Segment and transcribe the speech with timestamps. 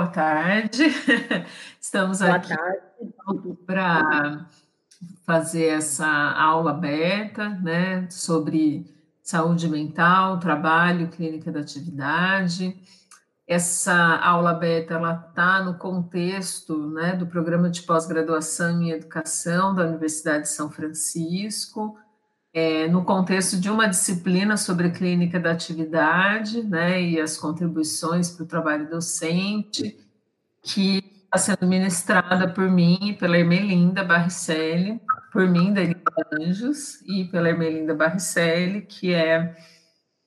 [0.00, 0.84] boa tarde.
[1.78, 2.54] Estamos boa aqui
[3.66, 4.48] para
[5.26, 8.86] fazer essa aula aberta, né, sobre
[9.22, 12.80] saúde mental, trabalho, clínica da atividade.
[13.46, 19.84] Essa aula aberta ela está no contexto, né, do programa de pós-graduação em educação da
[19.84, 21.98] Universidade de São Francisco
[22.52, 28.44] é, no contexto de uma disciplina sobre clínica da atividade, né, e as contribuições para
[28.44, 29.96] o trabalho docente,
[30.62, 35.00] que está sendo ministrada por mim e pela Ermelinda Barricelli,
[35.32, 36.00] por mim, Danila
[36.32, 39.54] Anjos, e pela Ermelinda Barricelli, que é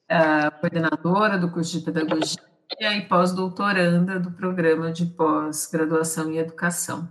[0.10, 2.40] a coordenadora do curso de pedagogia
[2.80, 7.10] e pós-doutoranda do programa de pós-graduação em educação.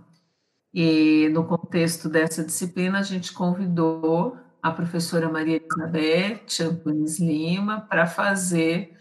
[0.73, 8.07] E no contexto dessa disciplina, a gente convidou a professora Maria Elizabeth Antunes Lima para
[8.07, 8.97] fazer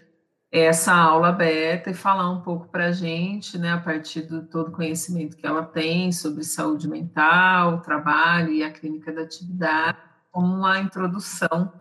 [0.50, 4.68] essa aula aberta e falar um pouco para a gente, né, a partir do todo
[4.68, 9.96] o conhecimento que ela tem sobre saúde mental, trabalho e a clínica da atividade,
[10.32, 11.72] como uma introdução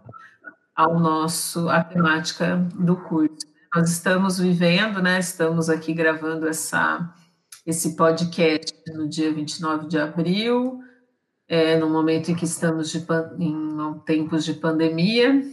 [0.76, 3.48] ao nosso, à temática do curso.
[3.76, 7.14] Nós estamos vivendo, né, estamos aqui gravando essa,
[7.66, 10.82] esse podcast no dia 29 de abril,
[11.52, 13.06] é, no momento em que estamos de,
[13.38, 15.44] em tempos de pandemia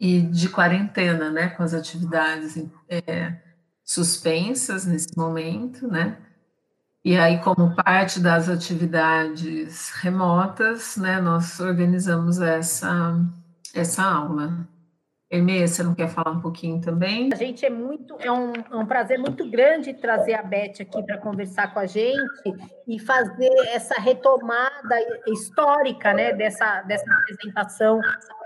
[0.00, 3.36] e de quarentena, né, com as atividades é,
[3.84, 6.16] suspensas nesse momento, né,
[7.04, 13.20] e aí, como parte das atividades remotas, né, nós organizamos essa,
[13.74, 14.66] essa aula.
[15.32, 17.30] Hermê, você não quer falar um pouquinho também?
[17.32, 21.02] A gente é muito, é um, é um prazer muito grande trazer a Beth aqui
[21.02, 22.20] para conversar com a gente
[22.86, 24.94] e fazer essa retomada
[25.26, 27.98] histórica, né, dessa, dessa apresentação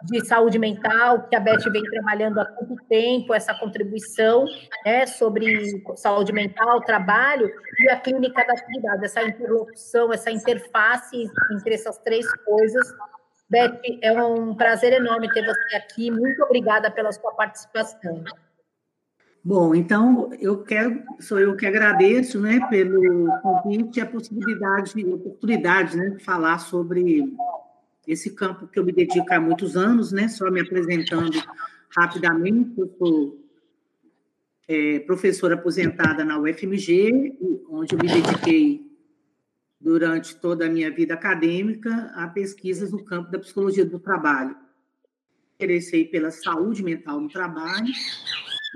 [0.04, 4.44] de saúde mental que a Beth vem trabalhando há muito tempo, essa contribuição,
[4.84, 11.74] né, sobre saúde mental, trabalho e a clínica da atividade, essa interlocução, essa interface entre
[11.74, 12.94] essas três coisas
[13.48, 16.10] Beth, é um prazer enorme ter você aqui.
[16.10, 18.24] Muito obrigada pela sua participação.
[19.42, 25.14] Bom, então eu quero, sou eu que agradeço, né, pelo convite e a possibilidade, a
[25.14, 27.32] oportunidade, né, de falar sobre
[28.08, 31.40] esse campo que eu me dedico há muitos anos, né, só me apresentando
[31.96, 33.38] rapidamente, eu sou
[34.66, 37.38] é, professora aposentada na UFMG,
[37.70, 38.85] onde eu me dediquei
[39.80, 44.56] durante toda a minha vida acadêmica a pesquisas no campo da psicologia do trabalho.
[45.54, 47.86] Interessei pela saúde mental no trabalho.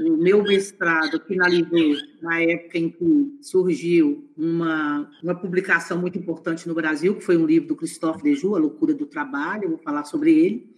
[0.01, 6.75] O meu mestrado finalizou na época em que surgiu uma, uma publicação muito importante no
[6.75, 10.05] Brasil, que foi um livro do Christophe Dejoux, A Loucura do Trabalho, eu vou falar
[10.05, 10.71] sobre ele.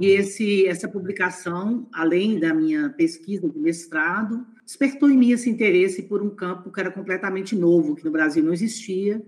[0.00, 6.02] E esse, essa publicação, além da minha pesquisa de mestrado, despertou em mim esse interesse
[6.02, 9.22] por um campo que era completamente novo, que no Brasil não existia,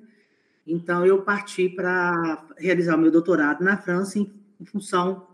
[0.68, 4.30] então, eu parti para realizar o meu doutorado na França em,
[4.60, 5.26] em função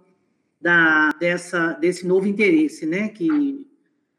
[0.61, 3.67] da, dessa, desse novo interesse, né, que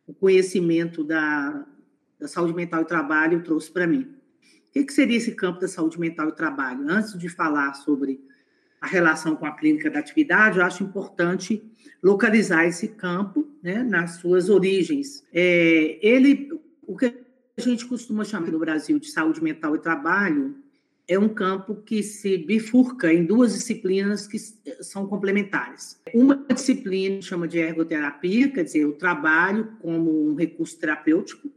[0.05, 1.65] o conhecimento da,
[2.19, 4.01] da saúde mental e trabalho trouxe para mim.
[4.67, 6.85] O que, que seria esse campo da saúde mental e trabalho?
[6.89, 8.21] Antes de falar sobre
[8.81, 11.63] a relação com a clínica da atividade, eu acho importante
[12.03, 15.23] localizar esse campo né, nas suas origens.
[15.33, 16.51] É, ele,
[16.85, 17.05] o que
[17.57, 20.55] a gente costuma chamar no Brasil de saúde mental e trabalho,
[21.07, 24.39] é um campo que se bifurca em duas disciplinas que
[24.81, 25.99] são complementares.
[26.13, 31.49] Uma disciplina chama de ergoterapia, quer dizer, o trabalho como um recurso terapêutico,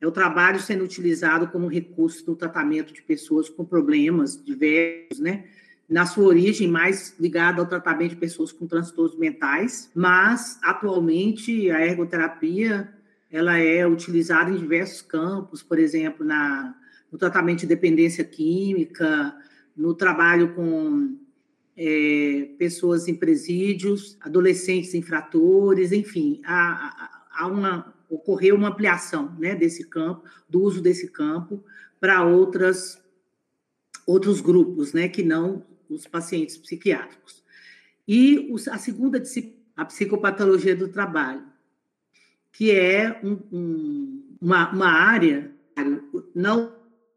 [0.00, 5.44] é o trabalho sendo utilizado como recurso no tratamento de pessoas com problemas diversos, né?
[5.88, 11.86] Na sua origem, mais ligada ao tratamento de pessoas com transtornos mentais, mas atualmente a
[11.86, 12.92] ergoterapia
[13.30, 16.74] ela é utilizada em diversos campos, por exemplo, na
[17.16, 19.34] no tratamento de dependência química,
[19.74, 21.16] no trabalho com
[21.74, 29.88] é, pessoas em presídios, adolescentes infratores, enfim, há, há uma, ocorreu uma ampliação né, desse
[29.88, 31.64] campo, do uso desse campo
[31.98, 33.02] para outras
[34.06, 37.42] outros grupos, né, que não os pacientes psiquiátricos.
[38.06, 41.44] E a segunda disciplina, a psicopatologia do trabalho,
[42.52, 45.50] que é um, um, uma, uma área
[46.34, 46.75] não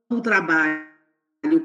[0.09, 0.85] o trabalho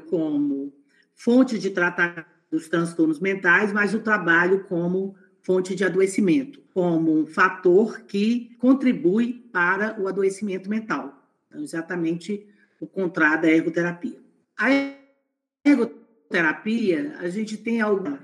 [0.09, 0.73] como
[1.15, 7.25] fonte de tratamento dos transtornos mentais, mas o trabalho como fonte de adoecimento, como um
[7.25, 11.23] fator que contribui para o adoecimento mental.
[11.47, 12.47] Então, exatamente
[12.79, 14.19] o contrário da ergoterapia.
[14.57, 14.69] A
[15.63, 18.17] ergoterapia, a gente tem algo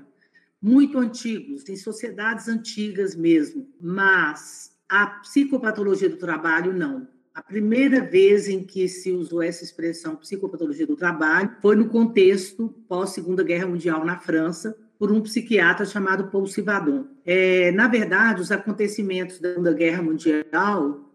[0.60, 7.08] muito antigos, em sociedades antigas mesmo, mas a psicopatologia do trabalho não.
[7.34, 12.68] A primeira vez em que se usou essa expressão psicopatologia do trabalho foi no contexto
[12.86, 17.06] pós-Segunda Guerra Mundial na França, por um psiquiatra chamado Paul Sivadon.
[17.24, 21.10] É, na verdade, os acontecimentos da Segunda Guerra Mundial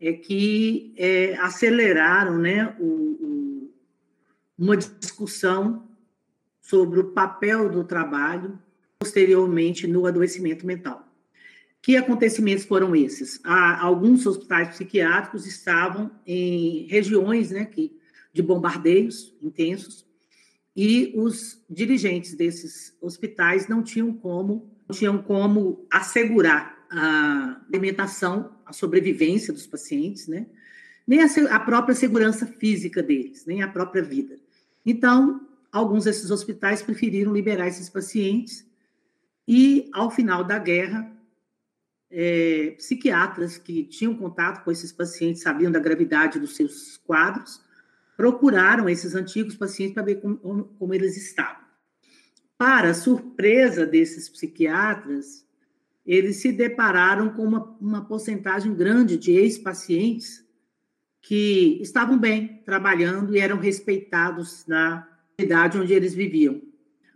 [0.00, 3.74] é que é, aceleraram né, o, o,
[4.58, 5.88] uma discussão
[6.60, 8.58] sobre o papel do trabalho
[8.98, 11.09] posteriormente no adoecimento mental.
[11.82, 13.40] Que acontecimentos foram esses?
[13.42, 17.96] Há, alguns hospitais psiquiátricos estavam em regiões né, que,
[18.32, 20.04] de bombardeios intensos
[20.76, 28.72] e os dirigentes desses hospitais não tinham como, não tinham como assegurar a alimentação, a
[28.72, 30.46] sobrevivência dos pacientes, né?
[31.06, 34.36] nem a, a própria segurança física deles, nem a própria vida.
[34.84, 38.66] Então, alguns desses hospitais preferiram liberar esses pacientes
[39.46, 41.10] e, ao final da guerra,
[42.10, 47.62] é, psiquiatras que tinham contato com esses pacientes, sabiam da gravidade dos seus quadros,
[48.16, 51.62] procuraram esses antigos pacientes para ver como, como eles estavam.
[52.58, 55.46] Para surpresa desses psiquiatras,
[56.04, 60.44] eles se depararam com uma, uma porcentagem grande de ex-pacientes
[61.22, 65.06] que estavam bem trabalhando e eram respeitados na
[65.38, 66.60] cidade onde eles viviam.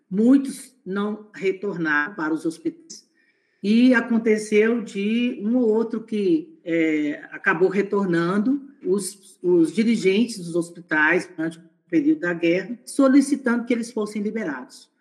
[0.08, 3.03] Muitos não retornaram para os hospitais
[3.64, 11.26] e aconteceu de um ou outro que é, acabou retornando, os, os dirigentes dos hospitais,
[11.34, 14.92] durante o período da guerra, solicitando que eles fossem liberados.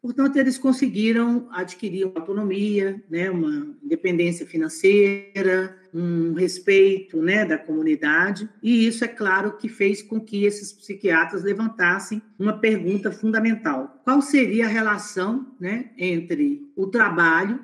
[0.00, 8.48] Portanto, eles conseguiram adquirir uma autonomia, né, uma independência financeira, um respeito né, da comunidade,
[8.62, 14.22] e isso, é claro, que fez com que esses psiquiatras levantassem uma pergunta fundamental: qual
[14.22, 17.60] seria a relação né, entre o trabalho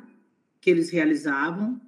[0.63, 1.79] que eles realizavam,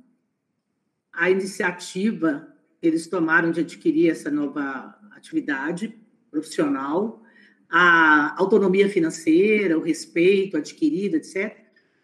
[1.12, 5.96] a iniciativa eles tomaram de adquirir essa nova atividade
[6.28, 7.22] profissional,
[7.70, 11.56] a autonomia financeira, o respeito adquirido, etc.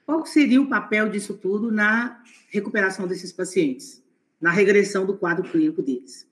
[0.07, 4.03] Qual seria o papel disso tudo na recuperação desses pacientes,
[4.41, 6.31] na regressão do quadro clínico deles?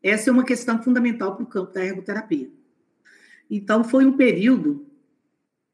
[0.00, 2.48] Essa é uma questão fundamental para o campo da ergoterapia.
[3.50, 4.85] Então, foi um período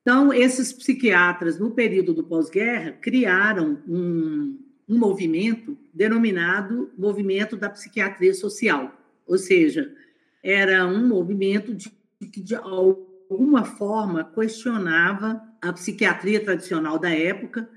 [0.02, 4.58] então, esses psiquiatras, no período do pós-guerra, criaram um,
[4.88, 8.93] um movimento denominado Movimento da Psiquiatria Social.
[9.25, 9.94] Ou seja,
[10.43, 11.88] era um movimento de,
[12.32, 17.70] que, de alguma forma, questionava a psiquiatria tradicional da época,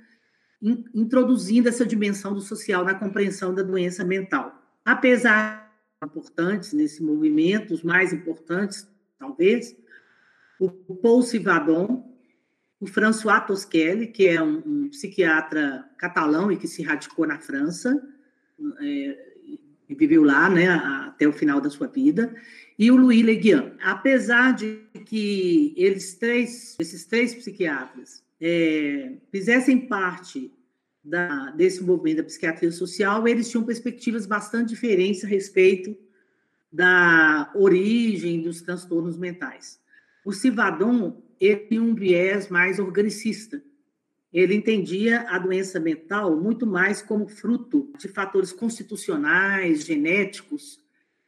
[0.60, 4.52] in, introduzindo essa dimensão do social na compreensão da doença mental.
[4.84, 5.72] Apesar
[6.04, 8.88] importantes nesse movimento, os mais importantes,
[9.20, 9.76] talvez,
[10.60, 12.15] o Paul Sivadon,
[12.80, 18.02] o François Tosquelle, que é um, um, psiquiatra catalão e que se radicou na França,
[18.82, 19.26] é,
[19.88, 22.36] e viveu lá né, até o final da sua vida,
[22.78, 23.74] e o Louis Leguian.
[23.82, 30.52] Apesar de que eles três, esses três psiquiatras é, fizessem parte
[31.04, 35.96] da, desse movimento da psiquiatria social, eles tinham perspectivas bastante diferentes a respeito
[36.72, 39.80] da origem dos transtornos mentais.
[40.26, 43.62] O Civadon ele tinha um viés mais organicista.
[44.32, 50.80] Ele entendia a doença mental muito mais como fruto de fatores constitucionais, genéticos,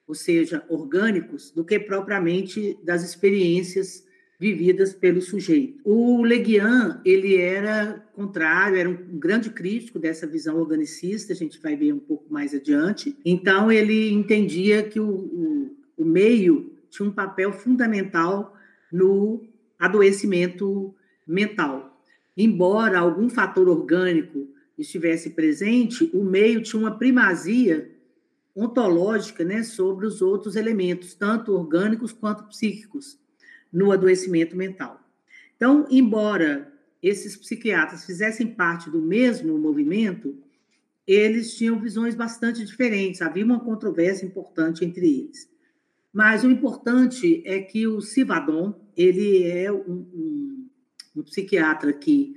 [0.06, 4.06] ou seja, orgânicos, do que propriamente das experiências
[4.40, 5.80] vividas pelo sujeito.
[5.84, 11.76] O Leguian, ele era contrário, era um grande crítico dessa visão organicista, a gente vai
[11.76, 13.18] ver um pouco mais adiante.
[13.26, 18.56] Então, ele entendia que o, o, o meio tinha um papel fundamental
[18.92, 19.44] no
[19.80, 20.94] adoecimento
[21.26, 22.02] mental.
[22.36, 27.92] Embora algum fator orgânico estivesse presente, o meio tinha uma primazia
[28.56, 33.20] ontológica né, sobre os outros elementos, tanto orgânicos quanto psíquicos,
[33.72, 35.00] no adoecimento mental.
[35.56, 40.36] Então, embora esses psiquiatras fizessem parte do mesmo movimento,
[41.06, 45.50] eles tinham visões bastante diferentes, havia uma controvérsia importante entre eles.
[46.14, 50.70] Mas o importante é que o Civadon, ele é um, um,
[51.18, 52.36] um psiquiatra que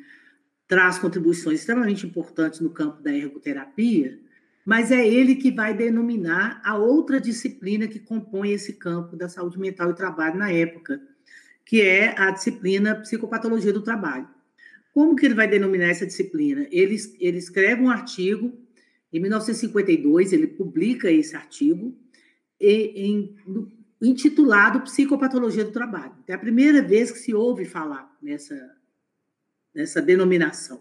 [0.66, 4.18] traz contribuições extremamente importantes no campo da ergoterapia,
[4.64, 9.58] mas é ele que vai denominar a outra disciplina que compõe esse campo da saúde
[9.58, 11.00] mental e trabalho na época,
[11.64, 14.28] que é a disciplina psicopatologia do trabalho.
[14.92, 16.66] Como que ele vai denominar essa disciplina?
[16.70, 18.52] Ele, ele escreve um artigo,
[19.12, 21.96] em 1952, ele publica esse artigo,
[22.60, 23.36] em,
[24.00, 26.14] intitulado Psicopatologia do Trabalho.
[26.26, 28.76] É a primeira vez que se ouve falar nessa,
[29.74, 30.80] nessa denominação.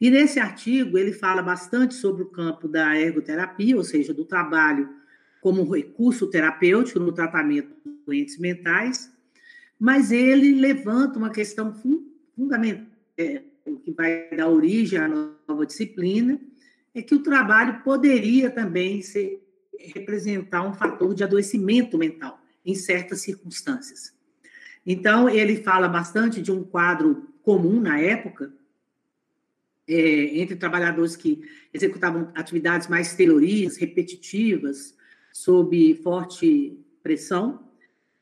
[0.00, 4.88] E nesse artigo ele fala bastante sobre o campo da ergoterapia, ou seja, do trabalho
[5.40, 9.12] como recurso terapêutico no tratamento de doentes mentais,
[9.78, 11.74] mas ele levanta uma questão
[12.34, 12.86] fundamental,
[13.16, 13.42] é,
[13.84, 16.40] que vai dar origem à nova disciplina,
[16.94, 19.40] é que o trabalho poderia também ser,
[19.78, 24.12] representar um fator de adoecimento mental em certas circunstâncias.
[24.84, 28.52] Então, ele fala bastante de um quadro comum na época,
[29.86, 31.40] é, entre trabalhadores que
[31.72, 34.94] executavam atividades mais terroristas, repetitivas,
[35.32, 37.68] sob forte pressão,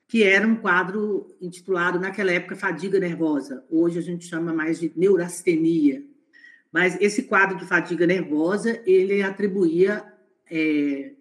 [0.06, 3.64] que era um quadro intitulado, naquela época, fadiga nervosa.
[3.68, 6.04] Hoje a gente chama mais de neurastenia.
[6.70, 10.04] Mas esse quadro de fadiga nervosa, ele atribuía
[10.48, 11.12] é,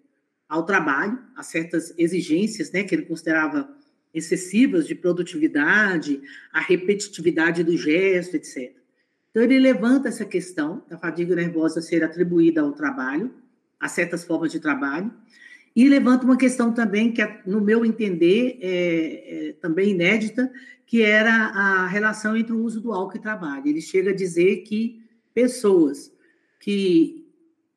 [0.48, 3.68] ao trabalho, a certas exigências, né, que ele considerava
[4.14, 6.20] excessivas de produtividade,
[6.52, 8.72] a repetitividade do gesto, etc.
[9.30, 13.30] Então, ele levanta essa questão da fadiga nervosa ser atribuída ao trabalho,
[13.78, 15.12] a certas formas de trabalho,
[15.74, 20.50] e levanta uma questão também que, no meu entender, é, é também inédita,
[20.86, 23.66] que era a relação entre o uso do álcool e trabalho.
[23.66, 25.02] Ele chega a dizer que
[25.34, 26.10] pessoas
[26.58, 27.25] que, é, é,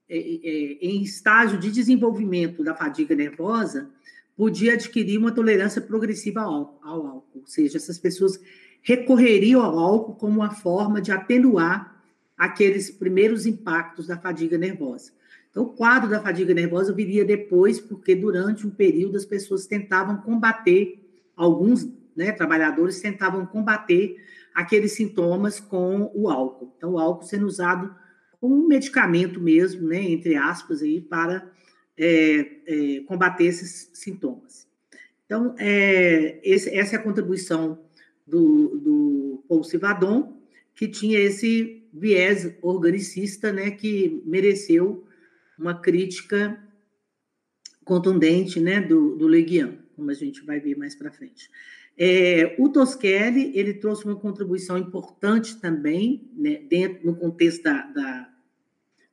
[0.10, 3.90] em estágio de desenvolvimento da fadiga nervosa,
[4.36, 8.40] podia adquirir uma tolerância progressiva ao, ao álcool, ou seja, essas pessoas
[8.82, 12.04] recorreriam ao álcool como uma forma de atenuar
[12.38, 15.12] aqueles primeiros impactos da fadiga nervosa.
[15.52, 20.18] Então, o quadro da fadiga nervosa viria depois, porque durante um período as pessoas tentavam
[20.18, 21.04] combater,
[21.36, 24.16] alguns né, trabalhadores tentavam combater
[24.54, 26.74] aqueles sintomas com o álcool.
[26.78, 27.94] Então, o álcool sendo usado
[28.42, 31.52] um medicamento mesmo, né, entre aspas, aí, para
[31.98, 34.68] é, é, combater esses sintomas.
[35.26, 37.80] Então, é, esse, essa é a contribuição
[38.26, 40.42] do, do Paul Sivadon,
[40.74, 45.06] que tinha esse viés organicista, né, que mereceu
[45.58, 46.58] uma crítica
[47.84, 51.50] contundente né, do, do Leguian, como a gente vai ver mais para frente.
[52.02, 58.30] É, o Tosquelli, ele trouxe uma contribuição importante também, né, dentro, no contexto da, da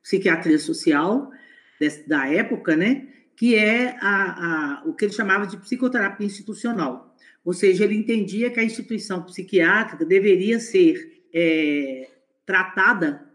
[0.01, 1.29] psiquiatria social
[1.77, 7.13] desse, da época, né, que é a, a, o que ele chamava de psicoterapia institucional.
[7.43, 12.09] Ou seja, ele entendia que a instituição psiquiátrica deveria ser é,
[12.45, 13.27] tratada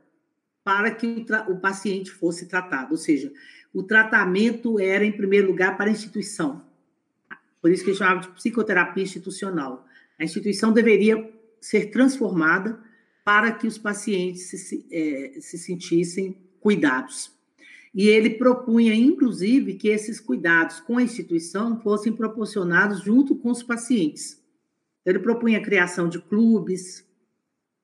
[0.65, 2.93] para que o, o paciente fosse tratado.
[2.93, 3.31] Ou seja,
[3.75, 6.72] o tratamento era, em primeiro lugar, para a instituição.
[7.63, 9.87] Por isso que ele chamava de psicoterapia institucional.
[10.19, 12.79] A instituição deveria ser transformada
[13.25, 17.31] para que os pacientes se, é, se sentissem cuidados.
[17.95, 23.63] E ele propunha, inclusive, que esses cuidados com a instituição fossem proporcionados junto com os
[23.63, 24.43] pacientes.
[25.07, 27.07] Ele propunha a criação de clubes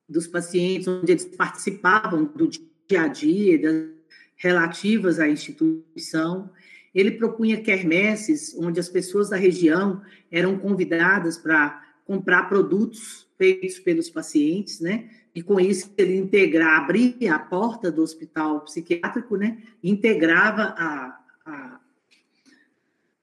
[0.09, 3.95] dos pacientes, onde eles participavam do dia a dia,
[4.37, 6.51] relativas à instituição.
[6.99, 10.03] Ele propunha quermesses, onde as pessoas da região
[10.33, 15.09] eram convidadas para comprar produtos feitos pelos pacientes, né?
[15.33, 19.59] E com isso ele integrava, abria a porta do hospital psiquiátrico, né?
[19.81, 21.81] Integrava a, a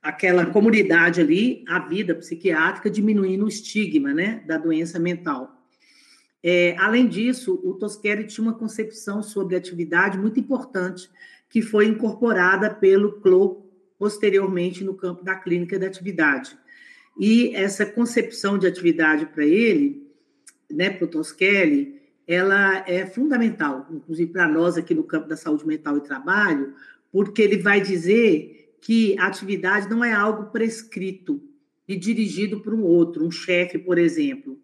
[0.01, 5.51] aquela comunidade ali à vida psiquiátrica, diminuindo o estigma, né, da doença mental.
[6.43, 11.09] É, além disso, o Tosqueri tinha uma concepção sobre atividade muito importante,
[11.49, 13.64] que foi incorporada pelo Clô
[13.97, 16.57] posteriormente no campo da clínica da atividade.
[17.19, 20.05] E essa concepção de atividade para ele,
[20.69, 25.65] né, para o Tosquelli, ela é fundamental, inclusive para nós aqui no campo da saúde
[25.65, 26.73] mental e trabalho,
[27.11, 31.41] porque ele vai dizer que a atividade não é algo prescrito
[31.87, 34.59] e dirigido para um outro, um chefe, por exemplo.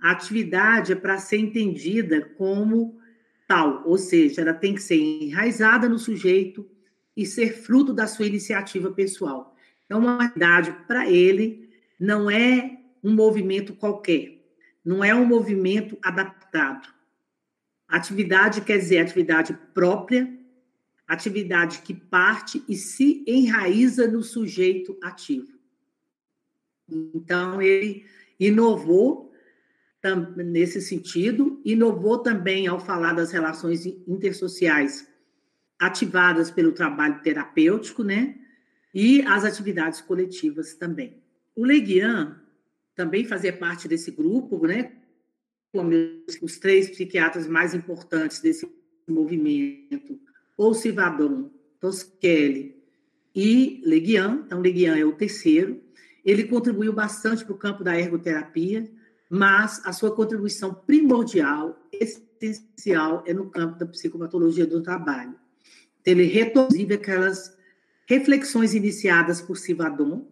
[0.00, 2.98] A atividade é para ser entendida como
[3.46, 6.66] tal, ou seja, ela tem que ser enraizada no sujeito
[7.16, 9.54] e ser fruto da sua iniciativa pessoal.
[9.84, 14.40] Então, uma atividade para ele não é um movimento qualquer,
[14.84, 16.88] não é um movimento adaptado.
[17.86, 20.32] Atividade quer dizer atividade própria,
[21.06, 25.52] atividade que parte e se enraiza no sujeito ativo.
[26.88, 28.06] Então, ele
[28.40, 29.30] inovou
[30.36, 35.06] nesse sentido, inovou também ao falar das relações intersociais
[35.82, 38.36] ativadas pelo trabalho terapêutico, né?
[38.94, 41.20] E as atividades coletivas também.
[41.56, 42.40] O Leguian
[42.94, 44.92] também fazia parte desse grupo, né?
[45.72, 45.90] Como
[46.40, 48.70] os três psiquiatras mais importantes desse
[49.08, 50.20] movimento,
[50.56, 52.80] ou Sivadon, Tosquelli
[53.34, 54.44] e Leguian.
[54.46, 55.82] Então, Leguian é o terceiro.
[56.24, 58.88] Ele contribuiu bastante para o campo da ergoterapia,
[59.28, 65.41] mas a sua contribuição primordial, essencial, é no campo da psicopatologia do trabalho.
[66.04, 67.56] Ele retornou aquelas
[68.06, 70.28] reflexões iniciadas por Sivadon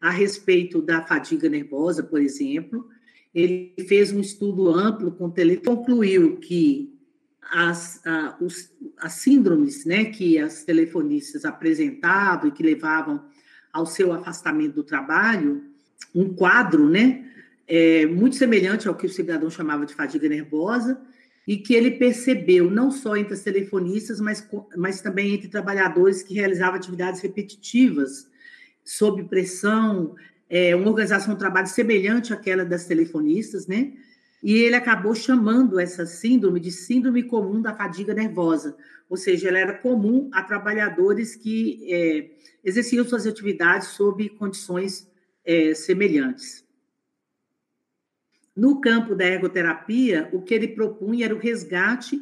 [0.00, 2.88] a respeito da fadiga nervosa, por exemplo.
[3.34, 6.94] Ele fez um estudo amplo com tele, concluiu que
[7.50, 13.24] as, a, os, as síndromes né, que as telefonistas apresentavam e que levavam
[13.72, 15.64] ao seu afastamento do trabalho,
[16.14, 17.24] um quadro né,
[17.66, 21.00] é, muito semelhante ao que o cidadão chamava de fadiga nervosa,
[21.46, 24.46] e que ele percebeu não só entre as telefonistas, mas,
[24.76, 28.28] mas também entre trabalhadores que realizavam atividades repetitivas,
[28.82, 30.14] sob pressão,
[30.48, 33.92] é, uma organização de trabalho semelhante àquela das telefonistas, né?
[34.42, 38.76] E ele acabou chamando essa síndrome de síndrome comum da fadiga nervosa,
[39.08, 42.30] ou seja, ela era comum a trabalhadores que é,
[42.62, 45.08] exerciam suas atividades sob condições
[45.44, 46.63] é, semelhantes.
[48.56, 52.20] No campo da ergoterapia, o que ele propunha era o resgate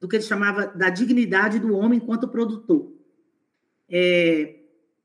[0.00, 2.92] do que ele chamava da dignidade do homem enquanto produtor,
[3.88, 4.56] é,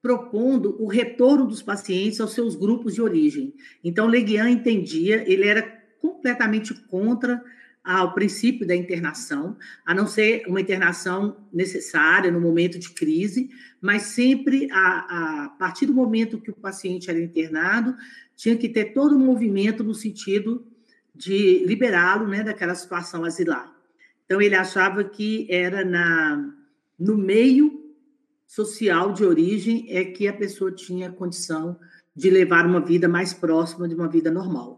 [0.02, 3.54] propondo o retorno dos pacientes aos seus grupos de origem.
[3.84, 5.62] Então, Leguian entendia, ele era
[6.00, 7.44] completamente contra
[7.88, 14.04] ao princípio da internação, a não ser uma internação necessária no momento de crise, mas
[14.04, 17.96] sempre a, a partir do momento que o paciente era internado,
[18.36, 20.68] tinha que ter todo um movimento no sentido
[21.16, 23.74] de liberá-lo né, daquela situação asilar.
[24.26, 26.54] Então, ele achava que era na,
[27.00, 27.96] no meio
[28.46, 31.80] social de origem é que a pessoa tinha condição
[32.14, 34.77] de levar uma vida mais próxima de uma vida normal.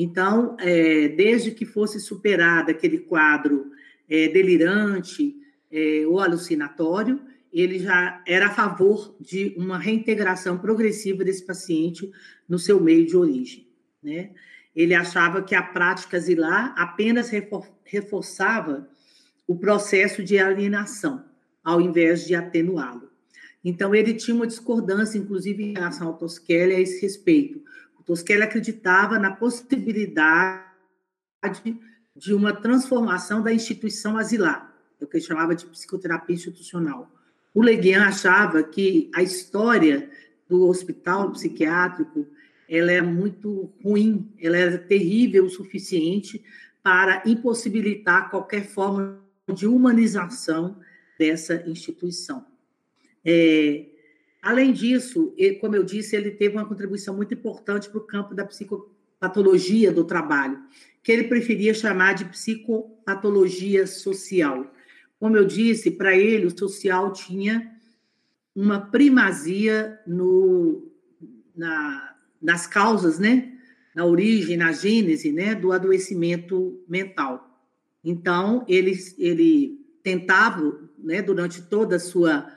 [0.00, 3.72] Então, é, desde que fosse superado aquele quadro
[4.08, 5.34] é, delirante
[5.72, 7.20] é, ou alucinatório,
[7.52, 12.08] ele já era a favor de uma reintegração progressiva desse paciente
[12.48, 13.66] no seu meio de origem.
[14.00, 14.30] Né?
[14.76, 17.32] Ele achava que a prática zilar apenas
[17.84, 18.88] reforçava
[19.48, 21.24] o processo de alienação,
[21.64, 23.10] ao invés de atenuá-lo.
[23.64, 27.60] Então, ele tinha uma discordância, inclusive, em relação ao Tosquelli a esse respeito.
[28.08, 30.64] O Tosquelli acreditava na possibilidade
[32.16, 37.12] de uma transformação da instituição asilar, é o que ele chamava de psicoterapia institucional.
[37.54, 40.10] O Leguian achava que a história
[40.48, 42.26] do hospital psiquiátrico
[42.66, 46.42] ela é muito ruim, ela é terrível o suficiente
[46.82, 49.20] para impossibilitar qualquer forma
[49.52, 50.80] de humanização
[51.18, 52.46] dessa instituição.
[53.22, 53.84] É,
[54.42, 58.44] além disso, como eu disse, ele teve uma contribuição muito importante para o campo da
[58.44, 60.58] psicopatologia do trabalho,
[61.02, 64.72] que ele preferia chamar de psicopatologia social.
[65.18, 67.72] Como eu disse, para ele, o social tinha
[68.54, 70.90] uma primazia no,
[71.54, 73.52] na, nas causas, né?
[73.94, 75.54] Na origem, na gênese, né?
[75.54, 77.62] Do adoecimento mental.
[78.02, 81.20] Então, ele, ele tentava, né?
[81.20, 82.52] Durante toda a sua,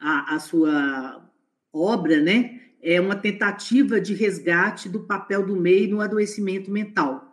[0.00, 1.28] a, a sua
[1.72, 2.60] obra, né?
[2.80, 7.24] É uma tentativa de resgate do papel do meio no adoecimento mental.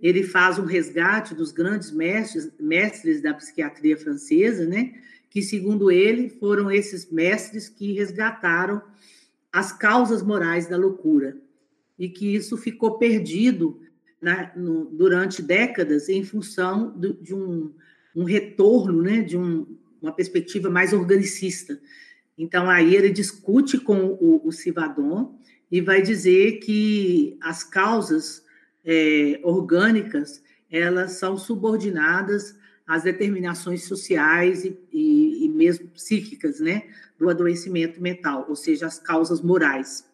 [0.00, 4.94] Ele faz um resgate dos grandes mestres, mestres da psiquiatria francesa, né?
[5.30, 8.82] Que, segundo ele, foram esses mestres que resgataram
[9.52, 11.36] as causas morais da loucura,
[11.98, 13.80] e que isso ficou perdido
[14.20, 17.72] né, no, durante décadas em função do, de um,
[18.14, 19.66] um, retorno, né, de um,
[20.00, 21.80] uma perspectiva mais organicista.
[22.36, 25.38] Então, aí ele discute com o, o Civadon
[25.70, 28.44] e vai dizer que as causas
[28.84, 32.56] é, orgânicas elas são subordinadas
[32.86, 36.84] às determinações sociais e, e, e mesmo psíquicas, né,
[37.18, 40.06] do adoecimento mental, ou seja, as causas morais.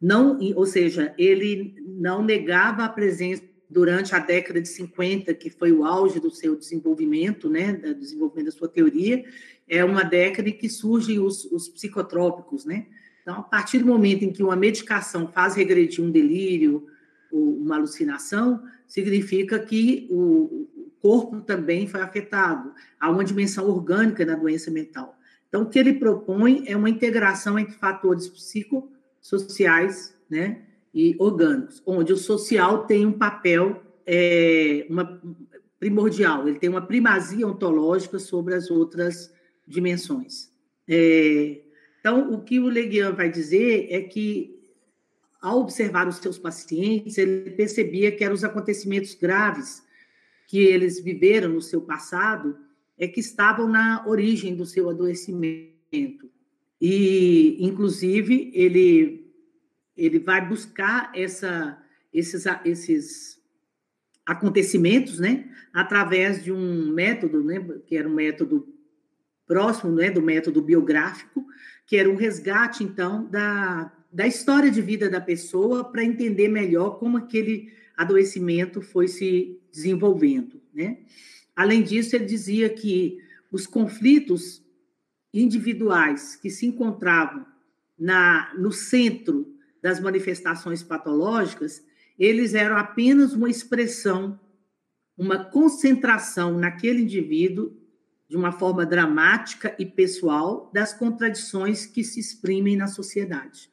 [0.00, 5.72] Não, ou seja, ele não negava a presença durante a década de 50, que foi
[5.72, 9.24] o auge do seu desenvolvimento, né, do desenvolvimento da sua teoria,
[9.68, 12.86] é uma década em que surgem os, os psicotrópicos, né?
[13.22, 16.86] Então, a partir do momento em que uma medicação faz regredir um delírio,
[17.30, 20.66] uma alucinação, significa que o
[20.98, 22.72] corpo também foi afetado.
[22.98, 25.14] Há uma dimensão orgânica na doença mental.
[25.46, 30.62] Então, o que ele propõe é uma integração entre fatores psicossociais né,
[30.98, 35.22] e orgânicos, onde o social tem um papel é, uma,
[35.78, 39.32] primordial, ele tem uma primazia ontológica sobre as outras
[39.64, 40.50] dimensões.
[40.88, 41.60] É,
[42.00, 44.58] então, o que o Leguian vai dizer é que,
[45.40, 49.84] ao observar os seus pacientes, ele percebia que eram os acontecimentos graves
[50.48, 52.56] que eles viveram no seu passado
[52.98, 56.28] é que estavam na origem do seu adoecimento.
[56.80, 59.17] E, inclusive, ele,
[59.98, 61.76] ele vai buscar essa,
[62.14, 63.42] esses, esses
[64.24, 68.66] acontecimentos né, através de um método, né, que era um método
[69.46, 71.44] próximo né, do método biográfico,
[71.84, 76.98] que era um resgate, então, da, da história de vida da pessoa para entender melhor
[76.98, 80.60] como aquele adoecimento foi se desenvolvendo.
[80.72, 80.98] Né?
[81.56, 83.18] Além disso, ele dizia que
[83.50, 84.62] os conflitos
[85.34, 87.44] individuais que se encontravam
[87.98, 91.82] na, no centro das manifestações patológicas,
[92.18, 94.38] eles eram apenas uma expressão,
[95.16, 97.76] uma concentração naquele indivíduo,
[98.28, 103.70] de uma forma dramática e pessoal, das contradições que se exprimem na sociedade.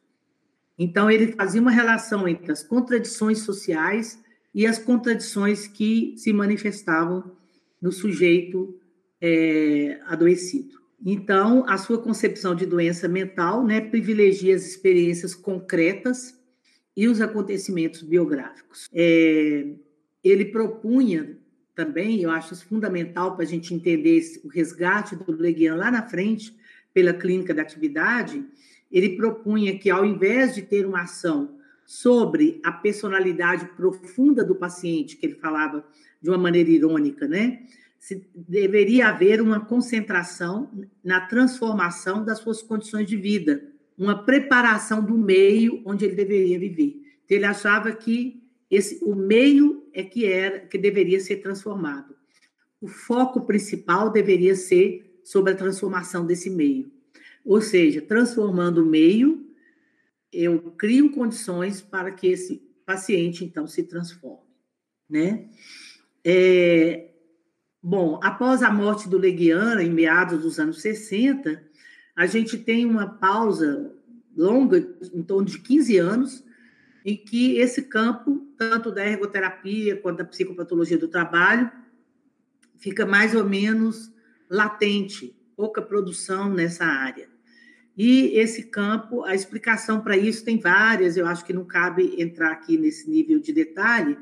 [0.78, 4.20] Então, ele fazia uma relação entre as contradições sociais
[4.54, 7.36] e as contradições que se manifestavam
[7.82, 8.80] no sujeito
[9.20, 10.85] é, adoecido.
[11.04, 16.40] Então, a sua concepção de doença mental né, privilegia as experiências concretas
[16.96, 18.88] e os acontecimentos biográficos.
[18.94, 19.68] É,
[20.24, 21.38] ele propunha
[21.76, 26.08] também, eu acho isso fundamental para a gente entender o resgate do Leguian lá na
[26.08, 26.56] frente,
[26.94, 28.42] pela clínica da atividade,
[28.90, 35.18] ele propunha que, ao invés de ter uma ação sobre a personalidade profunda do paciente,
[35.18, 35.86] que ele falava
[36.22, 37.64] de uma maneira irônica, né?
[38.06, 40.70] Se, deveria haver uma concentração
[41.04, 47.02] na transformação das suas condições de vida, uma preparação do meio onde ele deveria viver.
[47.26, 52.16] Então, ele achava que esse, o meio é que era que deveria ser transformado.
[52.80, 56.92] O foco principal deveria ser sobre a transformação desse meio.
[57.44, 59.50] Ou seja, transformando o meio,
[60.32, 64.46] eu crio condições para que esse paciente, então, se transforme.
[65.10, 65.50] Né?
[66.24, 67.15] É,
[67.86, 71.64] bom, após a morte do Leguiana, em meados dos anos 60,
[72.16, 73.94] a gente tem uma pausa
[74.36, 74.80] longa,
[75.14, 76.44] em torno de 15 anos,
[77.06, 81.72] em que esse campo, tanto da ergoterapia quanto da psicopatologia do trabalho,
[82.80, 84.12] fica mais ou menos
[84.50, 87.30] latente, pouca produção nessa área.
[87.96, 92.52] E esse campo, a explicação para isso tem várias, eu acho que não cabe entrar
[92.52, 94.18] aqui nesse nível de detalhe,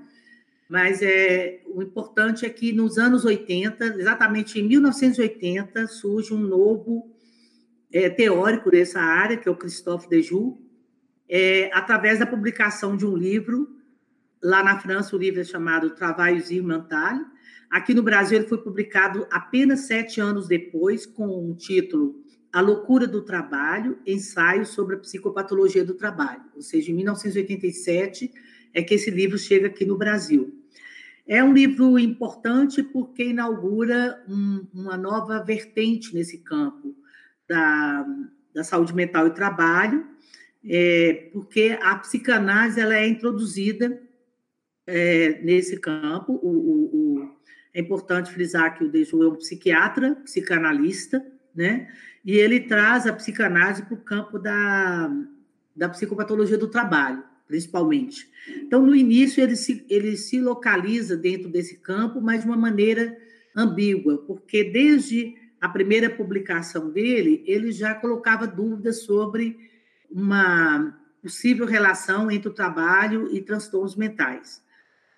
[0.70, 7.12] mas é, o importante é que nos anos 80, exatamente em 1980, surge um novo
[7.92, 10.58] é, teórico dessa área, que é o Christophe Dejoux,
[11.30, 13.68] é, através da publicação de um livro,
[14.42, 17.20] lá na França, o livro é chamado Travails Mental.
[17.70, 22.22] Aqui no Brasil, ele foi publicado apenas sete anos depois, com o título
[22.52, 26.44] A Loucura do Trabalho, Ensaio sobre a Psicopatologia do Trabalho.
[26.56, 28.32] Ou seja, em 1987
[28.74, 30.60] é que esse livro chega aqui no Brasil.
[31.28, 36.96] É um livro importante porque inaugura um, uma nova vertente nesse campo
[37.48, 38.06] da,
[38.54, 40.06] da saúde mental e trabalho,
[40.66, 44.02] é, porque a psicanálise ela é introduzida
[44.86, 46.34] é, nesse campo.
[46.42, 47.30] O, o, o,
[47.74, 51.90] é importante frisar que o Deju é um psiquiatra, psicanalista, né?
[52.24, 55.12] E ele traz a psicanálise para o campo da,
[55.76, 58.30] da psicopatologia do trabalho, principalmente.
[58.62, 63.18] Então, no início, ele se, ele se localiza dentro desse campo, mas de uma maneira
[63.56, 69.58] ambígua, porque desde a primeira publicação dele, ele já colocava dúvidas sobre
[70.12, 74.62] uma possível relação entre o trabalho e transtornos mentais.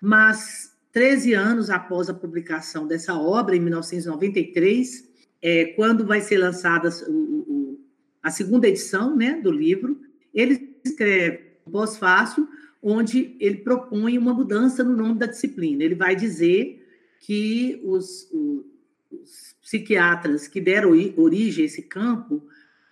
[0.00, 5.10] Mas, 13 anos após a publicação dessa obra, em 1993,
[5.42, 7.80] é, quando vai ser lançada o, o,
[8.22, 10.00] a segunda edição né, do livro,
[10.32, 12.48] ele escreve pós-fácil,
[12.82, 15.82] onde ele propõe uma mudança no nome da disciplina.
[15.82, 16.86] Ele vai dizer
[17.20, 22.46] que os, os, psiquiatras que deram origem a esse campo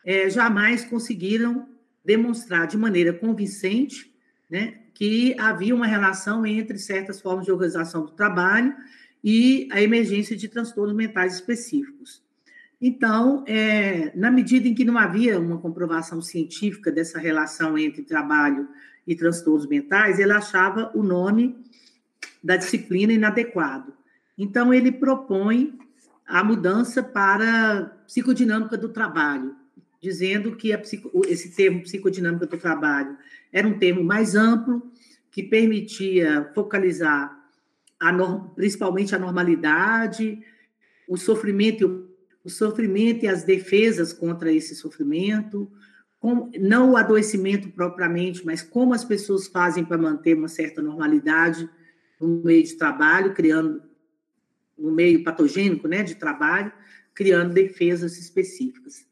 [0.04, 1.68] é, jamais conseguiram
[2.04, 4.12] demonstrar de maneira convincente
[4.50, 8.74] né, que havia uma relação entre certas formas de organização do trabalho
[9.22, 12.23] e a emergência de transtornos mentais específicos.
[12.87, 18.68] Então, é, na medida em que não havia uma comprovação científica dessa relação entre trabalho
[19.07, 21.57] e transtornos mentais, ele achava o nome
[22.42, 23.94] da disciplina inadequado.
[24.37, 25.79] Então, ele propõe
[26.27, 29.57] a mudança para psicodinâmica do trabalho,
[29.99, 33.16] dizendo que psico, esse termo psicodinâmica do trabalho
[33.51, 34.92] era um termo mais amplo,
[35.31, 37.35] que permitia focalizar
[37.99, 38.12] a
[38.55, 40.38] principalmente a normalidade,
[41.09, 42.13] o sofrimento, o
[42.50, 45.70] sofrimento e as defesas contra esse sofrimento,
[46.59, 51.68] não o adoecimento propriamente, mas como as pessoas fazem para manter uma certa normalidade
[52.20, 53.83] no meio de trabalho, criando
[54.76, 56.72] no meio patogênico, né, de trabalho,
[57.14, 59.07] criando defesas específicas.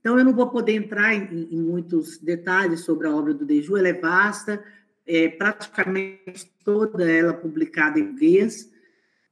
[0.00, 3.76] Então, eu não vou poder entrar em, em muitos detalhes sobre a obra do Deju,
[3.76, 4.62] ela é vasta,
[5.06, 8.71] é praticamente toda ela publicada em português,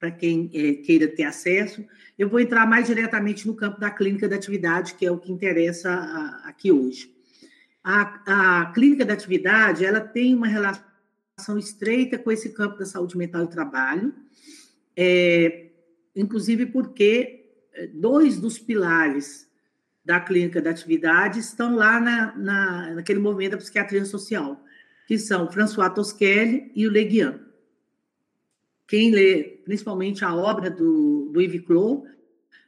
[0.01, 1.85] para quem é, queira ter acesso.
[2.19, 5.31] Eu vou entrar mais diretamente no campo da clínica da atividade, que é o que
[5.31, 7.15] interessa a, aqui hoje.
[7.85, 13.17] A, a clínica da atividade ela tem uma relação estreita com esse campo da saúde
[13.17, 14.15] mental e trabalho,
[14.97, 15.69] é,
[16.17, 19.49] inclusive porque é, dois dos pilares
[20.03, 24.63] da clínica da atividade estão lá na, na, naquele movimento da psiquiatria social,
[25.07, 27.50] que são François Tosquelli e o Leguian.
[28.91, 32.03] Quem lê principalmente a obra do, do Yves Clos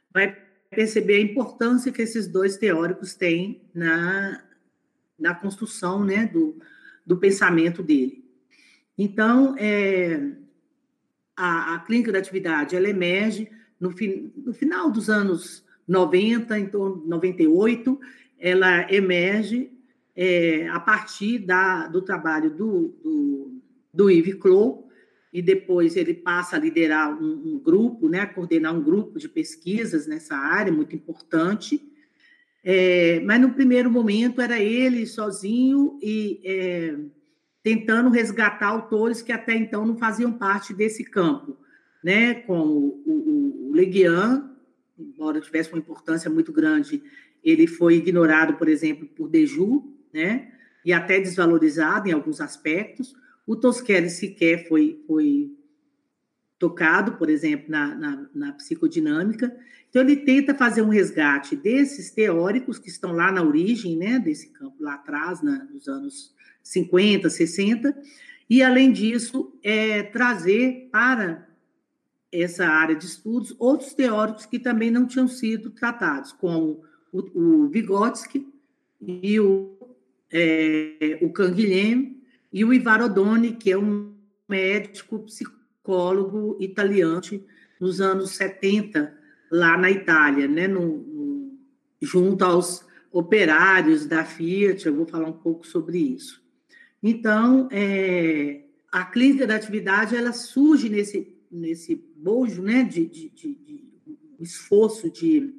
[0.09, 0.33] vai
[0.69, 4.41] perceber a importância que esses dois teóricos têm na,
[5.19, 6.57] na construção né, do,
[7.05, 8.23] do pensamento dele.
[8.97, 10.31] Então, é,
[11.35, 16.67] a, a clínica da atividade ela emerge no, fi, no final dos anos 90, em
[16.67, 17.99] torno de 98,
[18.39, 19.73] ela emerge
[20.15, 23.61] é, a partir da, do trabalho do, do,
[23.93, 24.82] do Yves Clos,
[25.33, 30.05] e depois ele passa a liderar um, um, grupo, né, coordenar um grupo de pesquisas
[30.05, 31.81] nessa área, muito importante.
[32.63, 36.95] É, mas no primeiro momento era ele sozinho e é,
[37.63, 41.57] tentando resgatar autores que até então não faziam parte desse campo,
[42.03, 44.51] né, como o, o, o Leguian,
[44.97, 47.01] embora tivesse uma importância muito grande,
[47.43, 50.51] ele foi ignorado, por exemplo, por Deju, né?
[50.85, 53.15] E até desvalorizado em alguns aspectos.
[53.45, 55.51] O Tosquelli sequer foi, foi
[56.57, 59.53] tocado, por exemplo, na, na, na, psicodinâmica.
[59.89, 64.47] Então, ele tenta fazer um resgate desses teóricos que estão lá na origem né, desse
[64.49, 68.01] campo, lá atrás, na, nos anos 50, 60,
[68.49, 71.47] e, além disso, é, trazer para
[72.31, 77.67] essa área de estudos outros teóricos que também não tinham sido tratados, como o, o
[77.67, 78.47] Vygotsky
[79.01, 79.77] e o,
[80.31, 82.22] é, o Canguilhem
[82.53, 84.13] e o Ivar Odoni, que é um
[84.47, 87.21] médico psicólogo italiano
[87.79, 89.13] nos anos 70,
[89.51, 91.59] lá na Itália, né, no, no,
[92.01, 96.41] junto aos operários da Fiat, eu vou falar um pouco sobre isso.
[97.01, 98.61] Então, é,
[98.91, 103.83] a clínica da atividade ela surge nesse nesse bojo né, de, de, de, de
[104.39, 105.53] esforço de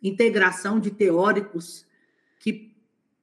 [0.00, 1.84] integração de teóricos
[2.38, 2.69] que,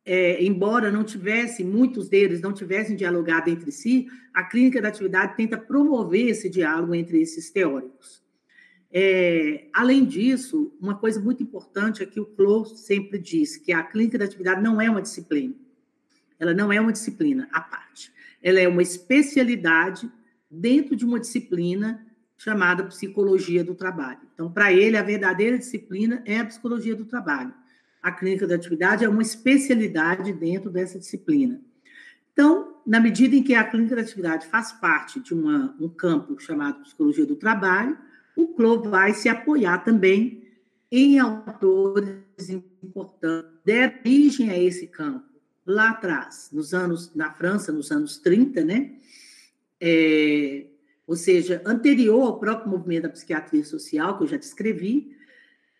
[0.09, 5.35] é, embora não tivessem, muitos deles não tivessem dialogado entre si, a clínica da atividade
[5.35, 8.23] tenta promover esse diálogo entre esses teóricos.
[8.89, 13.83] É, além disso, uma coisa muito importante é que o Close sempre diz que a
[13.83, 15.53] clínica da atividade não é uma disciplina.
[16.39, 18.09] Ela não é uma disciplina à parte.
[18.41, 20.09] Ela é uma especialidade
[20.49, 24.21] dentro de uma disciplina chamada psicologia do trabalho.
[24.33, 27.53] Então, para ele, a verdadeira disciplina é a psicologia do trabalho.
[28.07, 31.59] A clínica da atividade é uma especialidade dentro dessa disciplina.
[32.31, 36.39] Então, na medida em que a clínica da atividade faz parte de uma, um campo
[36.39, 37.97] chamado psicologia do trabalho,
[38.33, 40.41] o CLO vai se apoiar também
[40.89, 42.15] em autores
[42.81, 45.25] importantes, deram origem a esse campo
[45.65, 48.93] lá atrás, nos anos, na França, nos anos 30, né?
[49.81, 50.63] É,
[51.05, 55.13] ou seja, anterior ao próprio movimento da psiquiatria social, que eu já descrevi,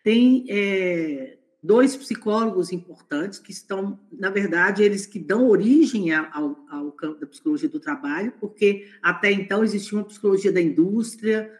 [0.04, 6.92] tem é, dois psicólogos importantes que estão, na verdade, eles que dão origem ao, ao,
[6.92, 11.52] campo da psicologia do trabalho, porque até então existia uma psicologia da indústria,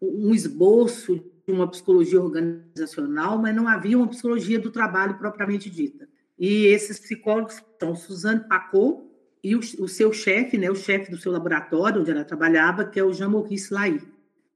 [0.00, 6.08] um esboço de uma psicologia organizacional, mas não havia uma psicologia do trabalho propriamente dita.
[6.38, 9.08] E esses psicólogos são Suzanne Pacot,
[9.42, 12.98] e o, o seu chefe, né, o chefe do seu laboratório, onde ela trabalhava, que
[12.98, 14.00] é o Jean-Maurice Lai.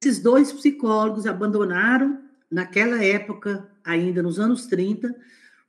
[0.02, 2.20] Esses dois psicólogos abandonaram,
[2.52, 5.14] naquela época, ainda nos anos 30,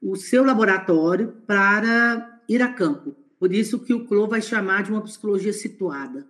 [0.02, 3.16] o seu laboratório para ir a campo.
[3.40, 6.28] Por isso que o Clô vai chamar de uma psicologia situada.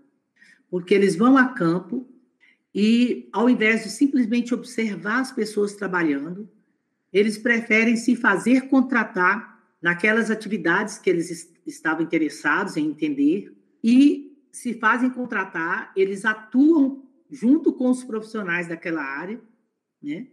[0.69, 2.07] Porque eles vão a campo
[2.73, 6.47] e, ao invés de simplesmente observar as pessoas trabalhando,
[7.11, 14.75] eles preferem se fazer contratar naquelas atividades que eles estavam interessados em entender e se
[14.75, 19.41] fazem contratar, eles atuam junto com os profissionais daquela área,
[20.01, 20.27] né?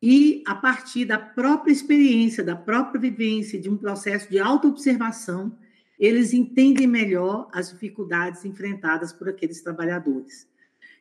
[0.00, 5.56] E a partir da própria experiência, da própria vivência, de um processo de autoobservação,
[5.98, 10.46] eles entendem melhor as dificuldades enfrentadas por aqueles trabalhadores.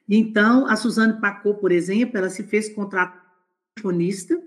[0.09, 4.41] Então, a Suzane Pacot, por exemplo, ela se fez contratonista.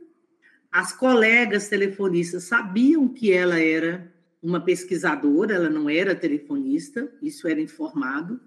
[0.73, 7.61] As colegas telefonistas sabiam que ela era uma pesquisadora, ela não era telefonista, isso era
[7.61, 8.41] informado,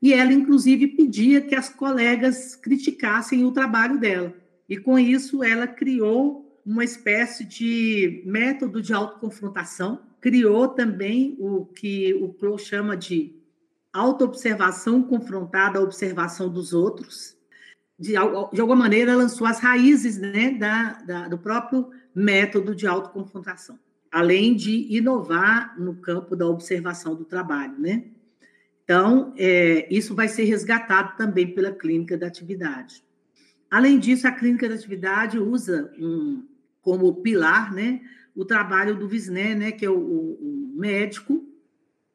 [0.00, 4.34] e ela, inclusive, pedia que as colegas criticassem o trabalho dela.
[4.70, 12.14] E com isso, ela criou uma espécie de método de autoconfrontação, criou também o que
[12.14, 13.34] o Clou chama de
[13.92, 17.36] autoobservação confrontada à observação dos outros.
[17.98, 18.16] de, de
[18.60, 23.76] alguma maneira, lançou as raízes né, da, da, do próprio método de autoconfrontação,
[24.08, 28.04] além de inovar no campo da observação do trabalho, né?
[28.84, 33.02] Então, é, isso vai ser resgatado também pela clínica da atividade.
[33.70, 36.44] Além disso, a clínica da atividade usa um,
[36.82, 38.00] como pilar né,
[38.34, 41.46] o trabalho do Visné, né, que é o, o médico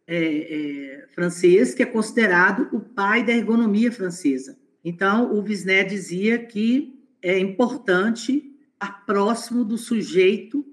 [0.08, 4.58] é, é, francês, que é considerado o pai da ergonomia francesa.
[4.84, 10.66] Então, o Visné dizia que é importante estar próximo do sujeito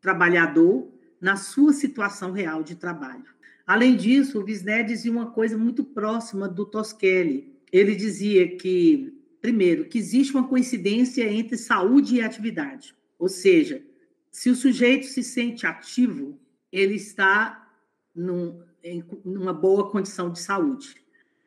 [0.00, 3.24] trabalhador na sua situação real de trabalho.
[3.66, 7.52] Além disso, o Visné dizia uma coisa muito próxima do Tosquelli.
[7.72, 12.94] Ele dizia que, primeiro, que existe uma coincidência entre saúde e atividade.
[13.18, 13.82] Ou seja,
[14.30, 16.38] se o sujeito se sente ativo,
[16.70, 17.70] ele está
[18.14, 20.94] num, em uma boa condição de saúde.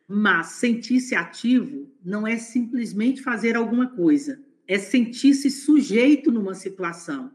[0.08, 7.32] Mas sentir-se ativo não é simplesmente fazer alguma coisa, é sentir-se sujeito numa situação,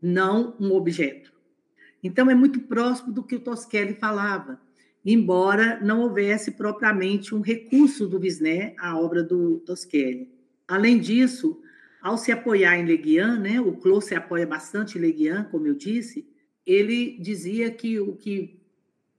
[0.00, 1.32] não um objeto.
[2.02, 4.60] Então, é muito próximo do que o Tosquelli falava,
[5.10, 10.30] embora não houvesse propriamente um recurso do Visné à obra do Tosquelli.
[10.68, 11.62] Além disso,
[12.02, 15.74] ao se apoiar em Leguian, né, o Clô se apoia bastante em Leguian, como eu
[15.74, 16.28] disse,
[16.66, 18.60] ele dizia que o que,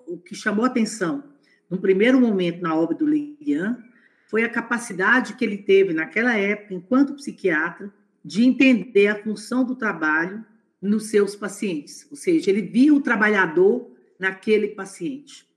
[0.06, 1.24] o que chamou atenção,
[1.68, 3.84] no primeiro momento na obra do Leguian,
[4.28, 7.92] foi a capacidade que ele teve naquela época, enquanto psiquiatra,
[8.24, 10.46] de entender a função do trabalho
[10.80, 15.49] nos seus pacientes, ou seja, ele via o trabalhador naquele paciente,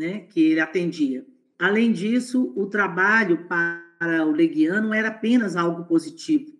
[0.00, 1.24] né, que ele atendia.
[1.58, 6.52] Além disso, o trabalho para o Leguian não era apenas algo positivo,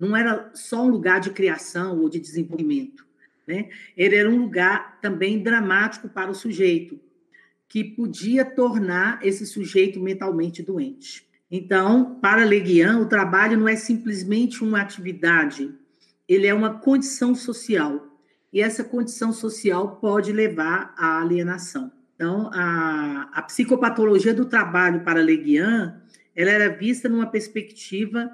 [0.00, 3.06] não era só um lugar de criação ou de desenvolvimento,
[3.46, 3.68] né?
[3.96, 6.98] Ele era um lugar também dramático para o sujeito,
[7.68, 11.28] que podia tornar esse sujeito mentalmente doente.
[11.50, 15.74] Então, para Leguian, o trabalho não é simplesmente uma atividade
[16.28, 18.06] ele é uma condição social.
[18.52, 21.90] E essa condição social pode levar à alienação.
[22.18, 26.02] Então, a, a psicopatologia do trabalho para Leguian,
[26.34, 28.28] ela era vista numa perspectiva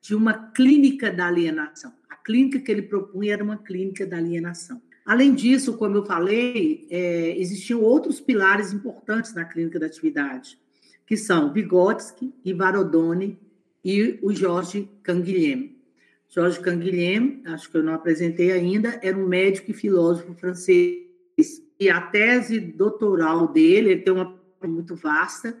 [0.00, 1.92] de uma clínica da alienação.
[2.10, 4.82] A clínica que ele propunha era uma clínica da alienação.
[5.06, 10.58] Além disso, como eu falei, é, existiam outros pilares importantes na clínica da atividade,
[11.06, 13.38] que são Vygotsky, Ivarodoni
[13.84, 15.76] e o Jorge Canguilhem.
[16.28, 21.07] Jorge Canguilhem, acho que eu não apresentei ainda, era um médico e filósofo francês.
[21.80, 25.56] E a tese doutoral dele, ele tem uma muito vasta,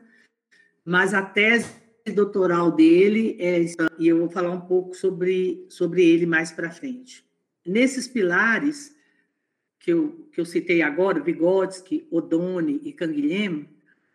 [0.84, 1.70] mas a tese
[2.14, 3.64] doutoral dele é
[3.98, 7.24] e eu vou falar um pouco sobre, sobre ele mais para frente.
[7.64, 8.96] Nesses pilares
[9.78, 13.68] que eu, que eu citei agora, Vygotsky, Odone e Canguilhem,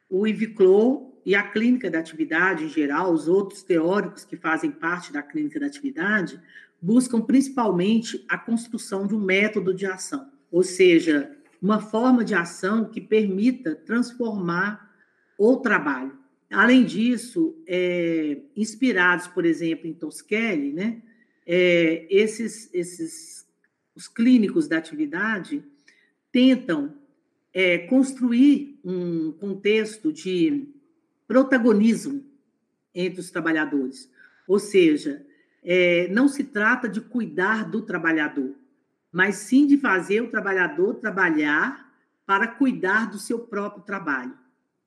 [0.09, 4.71] o Yves Clos e a clínica da atividade em geral, os outros teóricos que fazem
[4.71, 6.39] parte da clínica da atividade,
[6.81, 11.31] buscam principalmente a construção de um método de ação, ou seja,
[11.63, 14.93] uma forma de ação que permita transformar
[15.37, 16.11] o trabalho.
[16.51, 21.01] Além disso, é, inspirados, por exemplo, em Tosquelli, né,
[21.47, 23.47] é, esses, esses,
[23.95, 25.63] os clínicos da atividade
[26.33, 26.95] tentam
[27.53, 30.67] é, construir um contexto de
[31.25, 32.25] protagonismo
[32.93, 34.11] entre os trabalhadores.
[34.45, 35.25] Ou seja,
[35.63, 38.53] é, não se trata de cuidar do trabalhador,
[39.13, 41.93] mas sim de fazer o trabalhador trabalhar
[42.25, 44.33] para cuidar do seu próprio trabalho.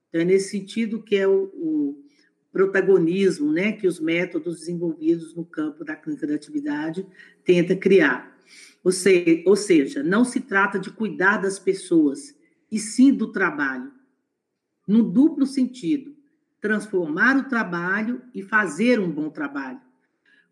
[0.09, 2.05] Então, é nesse sentido que é o, o
[2.51, 7.07] protagonismo né, que os métodos desenvolvidos no campo da clínica da atividade
[7.45, 8.37] tenta criar.
[8.83, 12.35] Ou, se, ou seja, não se trata de cuidar das pessoas,
[12.71, 13.93] e sim do trabalho,
[14.89, 16.17] no duplo sentido
[16.61, 19.81] transformar o trabalho e fazer um bom trabalho.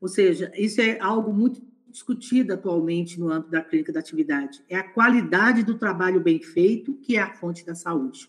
[0.01, 1.61] Ou seja, isso é algo muito
[1.95, 4.61] discutido atualmente no âmbito da clínica da atividade.
[4.69, 8.29] É a qualidade do trabalho bem feito que é a fonte da saúde.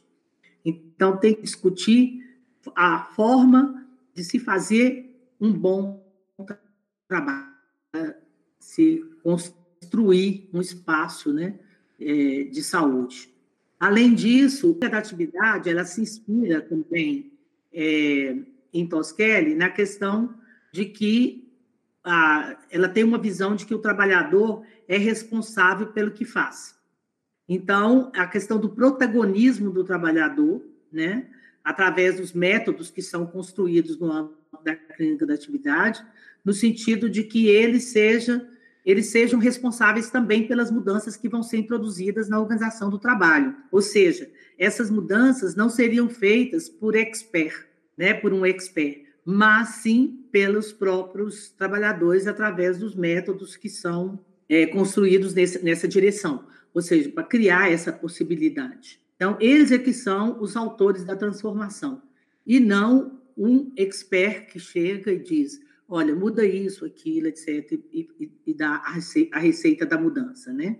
[0.63, 2.23] Então, tem que discutir
[2.75, 6.05] a forma de se fazer um bom
[7.07, 7.53] trabalho,
[8.59, 11.59] se construir um espaço né,
[11.99, 13.33] é, de saúde.
[13.79, 17.31] Além disso, a atividade ela se inspira também
[17.73, 18.37] é,
[18.71, 20.35] em Tosquelli na questão
[20.71, 21.44] de que
[22.05, 26.75] a, ela tem uma visão de que o trabalhador é responsável pelo que faz.
[27.49, 31.27] Então, a questão do protagonismo do trabalhador, né,
[31.63, 36.05] através dos métodos que são construídos no âmbito da clínica da atividade,
[36.43, 38.47] no sentido de que ele seja,
[38.85, 43.55] eles sejam responsáveis também pelas mudanças que vão ser introduzidas na organização do trabalho.
[43.71, 47.65] Ou seja, essas mudanças não seriam feitas por expert,
[47.97, 54.67] né, por um expert, mas sim pelos próprios trabalhadores através dos métodos que são é,
[54.67, 59.01] construídos nesse, nessa direção, ou seja, para criar essa possibilidade.
[59.15, 62.03] Então, eles é que são os autores da transformação,
[62.45, 65.59] e não um expert que chega e diz:
[65.89, 70.53] olha, muda isso, aquilo, etc., e, e, e dá a receita, a receita da mudança,
[70.53, 70.77] né?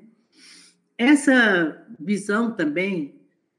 [0.97, 3.15] Essa visão também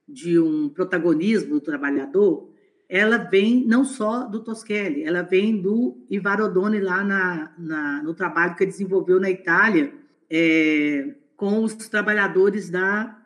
[0.08, 2.50] de um protagonismo do trabalhador,
[2.88, 8.54] ela vem não só do Tosquelli, ela vem do Ivarodoni lá na, na, no trabalho
[8.54, 9.92] que ele desenvolveu na Itália
[10.30, 13.20] é, com os trabalhadores da,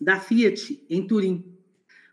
[0.00, 1.44] da Fiat em Turim.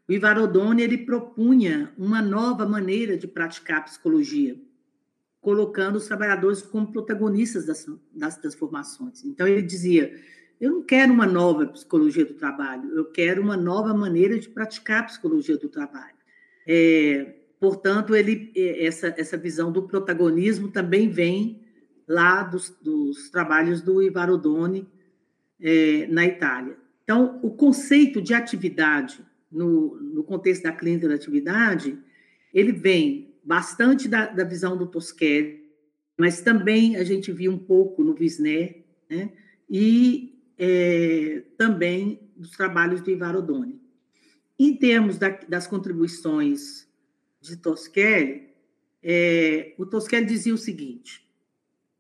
[0.08, 4.60] O Ivarodoni ele propunha uma nova maneira de praticar psicologia,
[5.40, 9.24] colocando os trabalhadores como protagonistas das, das transformações.
[9.24, 10.14] Então ele dizia
[10.60, 15.02] eu não quero uma nova psicologia do trabalho, eu quero uma nova maneira de praticar
[15.02, 16.15] a psicologia do trabalho.
[16.68, 21.62] É, portanto, ele, é, essa, essa visão do protagonismo também vem
[22.08, 24.88] lá dos, dos trabalhos do Ivarodoni
[25.62, 26.78] é, na Itália.
[27.04, 31.98] Então, o conceito de atividade, no, no contexto da clínica da atividade,
[32.54, 35.64] ele vem bastante da, da visão do Tosquelli,
[36.18, 39.32] mas também a gente viu um pouco no Wisner, né?
[39.70, 43.80] e é, também dos trabalhos do Ivar Odoni.
[44.58, 46.88] Em termos da, das contribuições
[47.42, 48.50] de Tosquelli,
[49.04, 51.28] é, o Tosquelli dizia o seguinte: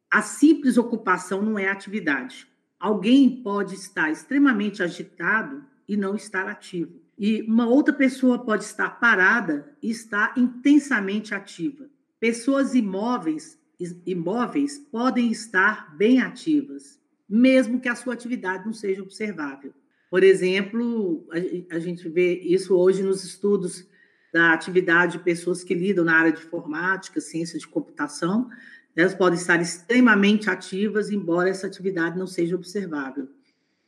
[0.09, 2.47] a simples ocupação não é atividade.
[2.79, 6.99] Alguém pode estar extremamente agitado e não estar ativo.
[7.17, 11.89] E uma outra pessoa pode estar parada e estar intensamente ativa.
[12.19, 13.57] Pessoas imóveis,
[14.05, 19.73] imóveis podem estar bem ativas mesmo que a sua atividade não seja observável.
[20.09, 21.27] Por exemplo,
[21.71, 23.87] a, gente vê isso hoje nos estudos
[24.33, 28.49] da atividade de pessoas que lidam na área de informática, ciência de computação,
[28.95, 33.27] elas podem estar extremamente ativas, embora essa atividade não seja observável.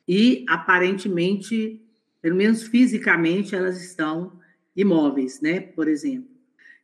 [0.08, 1.82] E, aparentemente,
[2.22, 4.40] pelo menos fisicamente, elas estão
[4.76, 5.60] imóveis, né?
[5.60, 6.30] Por exemplo.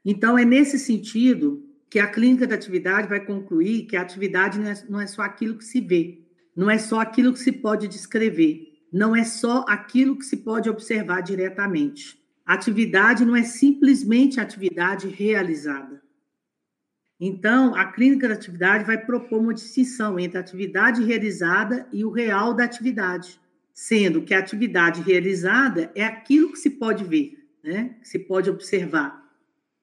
[0.06, 4.68] Então, é nesse sentido que a clínica da atividade vai concluir que a atividade não
[4.68, 6.20] é, não é só aquilo que se vê,
[6.56, 10.70] não é só aquilo que se pode descrever, não é só aquilo que se pode
[10.70, 12.22] observar diretamente.
[12.46, 16.04] atividade não é simplesmente atividade realizada.
[17.20, 22.12] Então, a clínica da atividade vai propor uma distinção entre a atividade realizada e o
[22.12, 23.39] real da atividade,
[23.74, 27.96] sendo que a atividade realizada é aquilo que se pode ver, né?
[28.02, 29.24] que se pode observar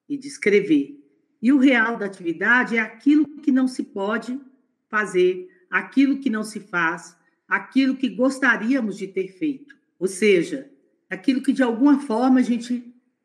[0.07, 1.03] e descrever.
[1.41, 4.39] E o real da atividade é aquilo que não se pode
[4.87, 7.17] fazer, aquilo que não se faz,
[7.51, 9.75] aquilo que gostaríamos de ter feito.
[9.99, 10.71] Ou seja,
[11.09, 12.81] aquilo que de alguma forma a gente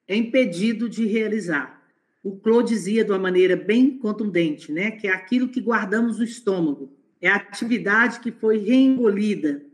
[0.08, 1.80] é impedido de realizar.
[2.24, 6.24] O Claude dizia de uma maneira bem contundente, né, que é aquilo que guardamos no
[6.24, 9.64] estômago, é a atividade que foi reengolida,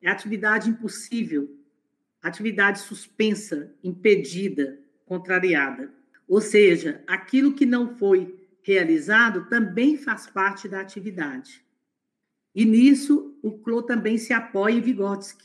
[0.00, 1.54] é a atividade impossível,
[2.22, 5.92] atividade suspensa, impedida, contrariada.
[6.26, 11.62] Ou seja, aquilo que não foi realizado também faz parte da atividade.
[12.54, 15.44] E nisso, o Clô também se apoia em Vygotsky,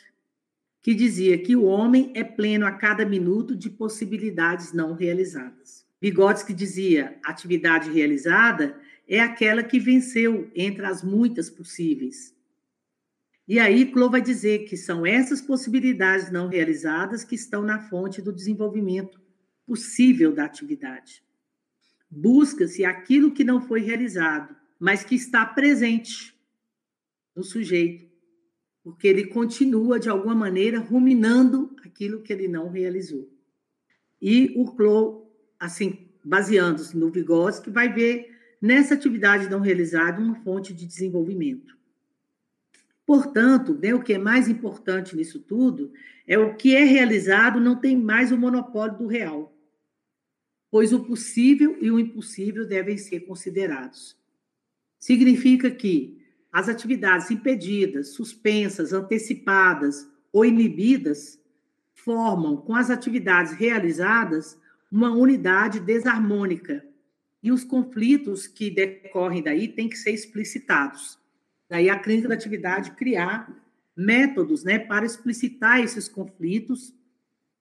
[0.82, 5.86] que dizia que o homem é pleno a cada minuto de possibilidades não realizadas.
[6.02, 12.36] Vygotsky dizia: atividade realizada é aquela que venceu entre as muitas possíveis.
[13.48, 18.20] E aí, Clô vai dizer que são essas possibilidades não realizadas que estão na fonte
[18.22, 19.22] do desenvolvimento
[19.68, 21.24] possível da atividade.
[22.10, 26.35] Busca-se aquilo que não foi realizado, mas que está presente
[27.36, 28.06] no sujeito,
[28.84, 33.30] porque ele continua, de alguma maneira, ruminando aquilo que ele não realizou.
[34.22, 35.28] E o Clô,
[35.60, 41.76] assim, baseando-se no Vygotsky, vai ver nessa atividade não realizada uma fonte de desenvolvimento.
[43.06, 45.92] Portanto, né, o que é mais importante nisso tudo
[46.26, 49.56] é o que é realizado não tem mais o monopólio do real,
[50.72, 54.18] pois o possível e o impossível devem ser considerados.
[55.00, 56.15] Significa que
[56.56, 61.38] as atividades impedidas, suspensas, antecipadas ou inibidas
[61.94, 64.58] formam, com as atividades realizadas,
[64.90, 66.82] uma unidade desarmônica.
[67.44, 71.20] E os conflitos que decorrem daí têm que ser explicitados.
[71.68, 73.54] Daí a clínica da atividade criar
[73.94, 76.96] métodos né, para explicitar esses conflitos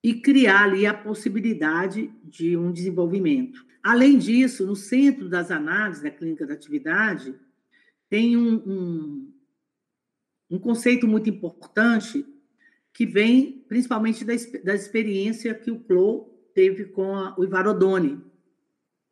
[0.01, 3.65] e criar ali a possibilidade de um desenvolvimento.
[3.83, 7.35] Além disso, no centro das análises da clínica da atividade,
[8.09, 9.33] tem um, um,
[10.51, 12.25] um conceito muito importante
[12.93, 14.33] que vem principalmente da,
[14.63, 18.21] da experiência que o Clô teve com a, o Ivarodoni.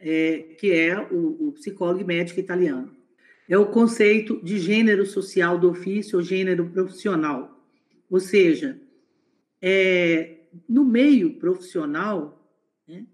[0.04, 2.94] é, que é o, o psicólogo e médico italiano.
[3.48, 7.66] É o conceito de gênero social do ofício ou gênero profissional.
[8.10, 8.80] Ou seja,
[9.62, 12.46] é, no meio profissional,
[12.88, 13.06] né,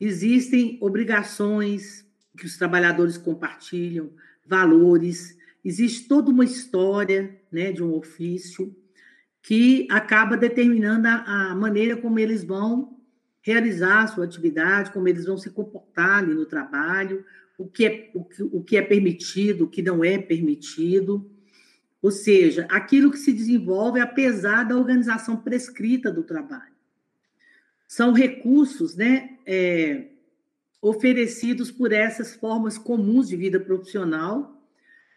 [0.00, 2.04] existem obrigações
[2.36, 4.12] que os trabalhadores compartilham,
[4.46, 8.74] valores, existe toda uma história né, de um ofício
[9.42, 12.96] que acaba determinando a, a maneira como eles vão
[13.42, 17.24] realizar a sua atividade, como eles vão se comportar ali no trabalho,
[17.58, 21.30] o que é, o que, o que é permitido, o que não é permitido.
[22.00, 26.74] Ou seja, aquilo que se desenvolve apesar da organização prescrita do trabalho.
[27.86, 30.08] São recursos né, é,
[30.84, 34.62] oferecidos por essas formas comuns de vida profissional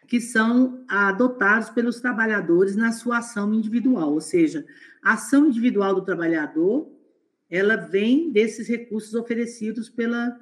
[0.06, 4.64] que são adotados pelos trabalhadores na sua ação individual, ou seja,
[5.02, 6.90] a ação individual do trabalhador,
[7.50, 10.34] ela vem desses recursos oferecidos pela,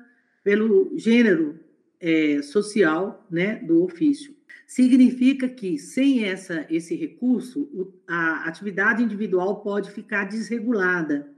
[0.44, 1.58] pelo gênero
[2.00, 4.32] é, social né, do ofício.
[4.64, 11.28] Significa que, sem essa, esse recurso, a atividade individual pode ficar desregulada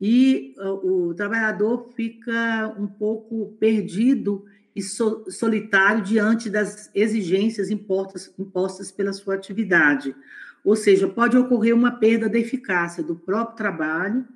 [0.00, 4.44] e o, o trabalhador fica um pouco perdido
[4.74, 10.14] e so, solitário diante das exigências impostas, impostas pela sua atividade.
[10.64, 14.26] Ou seja, pode ocorrer uma perda da eficácia do próprio trabalho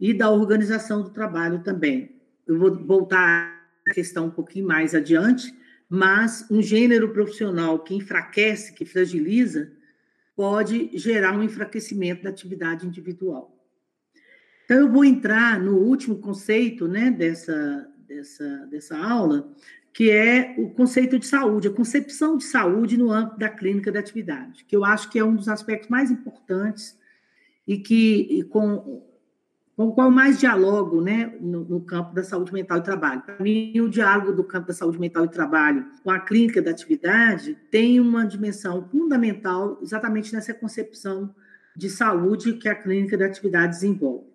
[0.00, 2.16] e da organização do trabalho também.
[2.46, 5.54] Eu vou voltar à questão um pouquinho mais adiante,
[5.88, 9.72] mas um gênero profissional que enfraquece, que fragiliza,
[10.36, 13.59] pode gerar um enfraquecimento da atividade individual.
[14.70, 19.52] Então, eu vou entrar no último conceito né, dessa, dessa, dessa aula,
[19.92, 23.98] que é o conceito de saúde, a concepção de saúde no âmbito da clínica da
[23.98, 26.96] atividade, que eu acho que é um dos aspectos mais importantes
[27.66, 29.02] e que e com,
[29.76, 33.22] com o qual mais dialogo né, no, no, campo da saúde mental e trabalho.
[33.22, 36.70] Para mim, o diálogo do campo da saúde mental e trabalho com a clínica da
[36.70, 41.34] atividade tem uma dimensão fundamental exatamente nessa concepção
[41.76, 44.29] de saúde que a clínica da atividade desenvolve.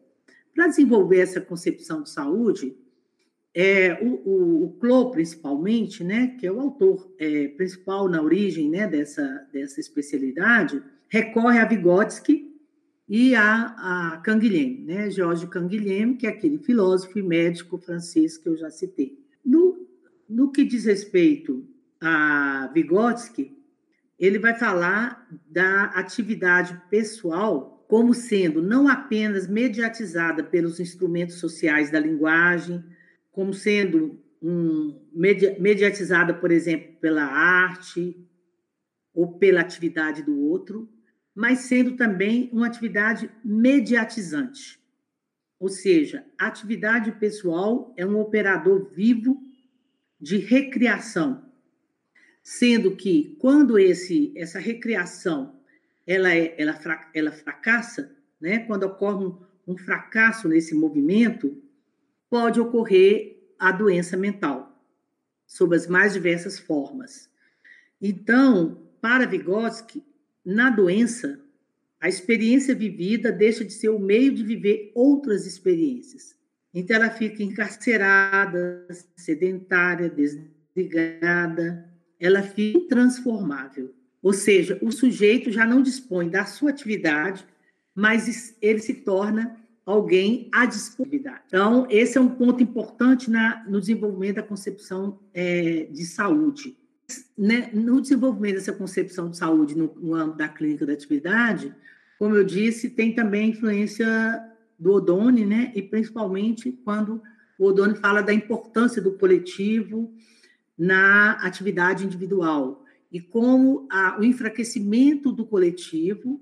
[0.56, 2.78] Para desenvolver essa concepção de saúde,
[3.54, 8.88] é, o, o, o principalmente, né, que é o autor é, principal na origem né,
[8.88, 12.54] dessa, dessa especialidade, recorre a Vygotsky
[13.08, 18.48] e a, a Canguilhem, né, Georges Canguilhem, que é aquele filósofo e médico francês que
[18.48, 19.20] eu já citei.
[19.46, 19.88] No,
[20.28, 21.68] no que diz respeito
[22.02, 23.56] a Vygotsky,
[24.18, 32.00] ele vai falar da atividade pessoal como sendo não apenas mediatizada pelos instrumentos sociais da
[32.00, 32.84] linguagem,
[33.32, 38.16] como sendo um, mediatizada, por exemplo, pela arte
[39.14, 40.90] ou pela atividade do outro,
[41.34, 44.80] mas sendo também uma atividade mediatizante.
[45.60, 49.42] Ou seja, a atividade pessoal é um operador vivo
[50.20, 51.44] de recriação,
[52.42, 55.55] sendo que quando esse essa recriação
[56.06, 56.80] ela é, ela,
[57.14, 58.60] ela fracassa, né?
[58.60, 59.38] Quando ocorre um,
[59.68, 61.62] um fracasso nesse movimento,
[62.30, 64.82] pode ocorrer a doença mental,
[65.48, 67.30] sob as mais diversas formas.
[68.02, 70.04] Então, para Vygotsky,
[70.44, 71.40] na doença,
[72.00, 76.36] a experiência vivida deixa de ser o meio de viver outras experiências.
[76.74, 78.86] Então, ela fica encarcerada,
[79.16, 81.90] sedentária, desligada,
[82.20, 83.94] ela fica intransformável.
[84.26, 87.46] Ou seja, o sujeito já não dispõe da sua atividade,
[87.94, 89.56] mas ele se torna
[89.86, 91.42] alguém à disponibilidade.
[91.46, 96.76] Então, esse é um ponto importante na, no desenvolvimento da concepção é, de saúde.
[97.38, 97.70] Né?
[97.72, 101.72] No desenvolvimento dessa concepção de saúde no, no âmbito da clínica da atividade,
[102.18, 104.44] como eu disse, tem também a influência
[104.80, 105.72] do Odone, né?
[105.76, 107.22] e principalmente quando
[107.60, 110.12] o Odone fala da importância do coletivo
[110.76, 112.82] na atividade individual
[113.16, 116.42] e como a, o enfraquecimento do coletivo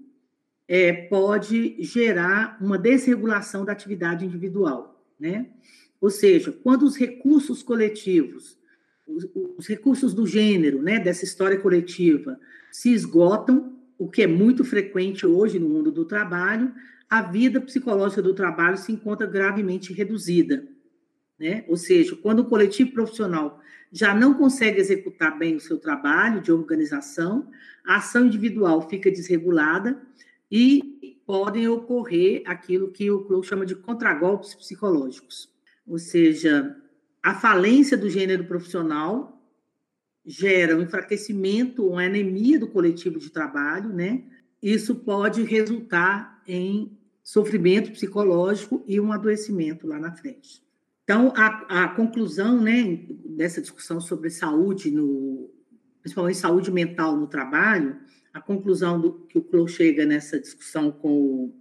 [0.67, 5.51] é, pode gerar uma desregulação da atividade individual, né?
[6.01, 8.57] Ou seja, quando os recursos coletivos,
[9.07, 12.39] os, os recursos do gênero, né, dessa história coletiva,
[12.71, 16.73] se esgotam, o que é muito frequente hoje no mundo do trabalho,
[17.07, 20.67] a vida psicológica do trabalho se encontra gravemente reduzida.
[21.39, 21.65] Né?
[21.67, 23.59] Ou seja, quando o coletivo profissional
[23.91, 27.49] já não consegue executar bem o seu trabalho de organização,
[27.85, 30.01] a ação individual fica desregulada
[30.49, 35.49] e podem ocorrer aquilo que o Clou chama de contragolpes psicológicos,
[35.85, 36.75] ou seja,
[37.21, 39.41] a falência do gênero profissional
[40.25, 44.23] gera um enfraquecimento, uma anemia do coletivo de trabalho, né?
[44.61, 50.62] Isso pode resultar em sofrimento psicológico e um adoecimento lá na frente.
[51.03, 55.49] Então, a, a conclusão né, dessa discussão sobre saúde, no,
[56.01, 57.97] principalmente saúde mental no trabalho,
[58.33, 61.55] a conclusão do, que o Clou chega nessa discussão com o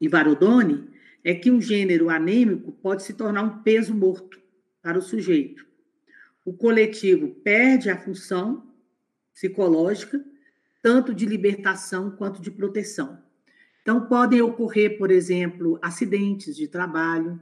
[0.00, 0.90] Ivarodoni
[1.24, 4.40] é que um gênero anêmico pode se tornar um peso morto
[4.82, 5.64] para o sujeito.
[6.44, 8.66] O coletivo perde a função
[9.32, 10.22] psicológica,
[10.82, 13.18] tanto de libertação quanto de proteção.
[13.80, 17.40] Então, podem ocorrer, por exemplo, acidentes de trabalho,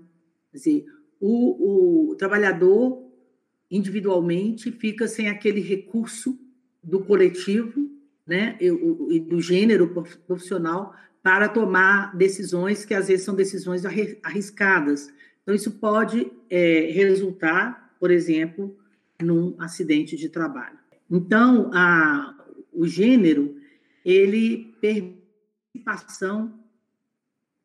[0.50, 0.86] quer dizer,
[1.20, 3.06] o, o trabalhador
[3.70, 6.38] individualmente fica sem aquele recurso
[6.82, 7.88] do coletivo
[8.26, 9.88] né, e, do gênero
[10.26, 13.84] profissional para tomar decisões que às vezes são decisões
[14.22, 15.12] arriscadas.
[15.42, 18.76] Então, isso pode é, resultar, por exemplo,
[19.20, 20.78] num acidente de trabalho.
[21.10, 22.34] Então, a,
[22.72, 23.56] o gênero,
[24.04, 25.20] ele permite
[25.84, 26.58] participação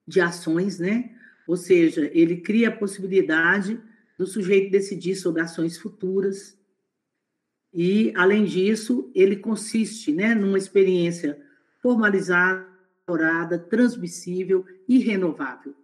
[0.07, 1.14] de ações, né?
[1.47, 3.79] Ou seja, ele cria a possibilidade
[4.17, 6.57] do sujeito decidir sobre ações futuras.
[7.73, 11.39] E, além disso, ele consiste né, numa experiência
[11.81, 12.65] formalizada,
[13.69, 15.75] transmissível e renovável,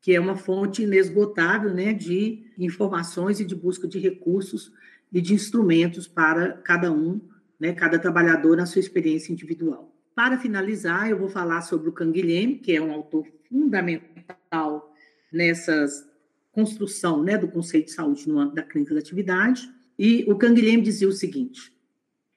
[0.00, 4.72] que é uma fonte inesgotável né, de informações e de busca de recursos
[5.12, 7.20] e de instrumentos para cada um,
[7.60, 9.92] né, cada trabalhador na sua experiência individual.
[10.14, 14.93] Para finalizar, eu vou falar sobre o Canguilhem, que é um autor fundamental
[15.34, 16.04] nessas
[16.54, 19.68] construção né, do conceito de saúde no âmbito da clínica da atividade.
[19.98, 21.72] E o Canguilhem dizia o seguinte: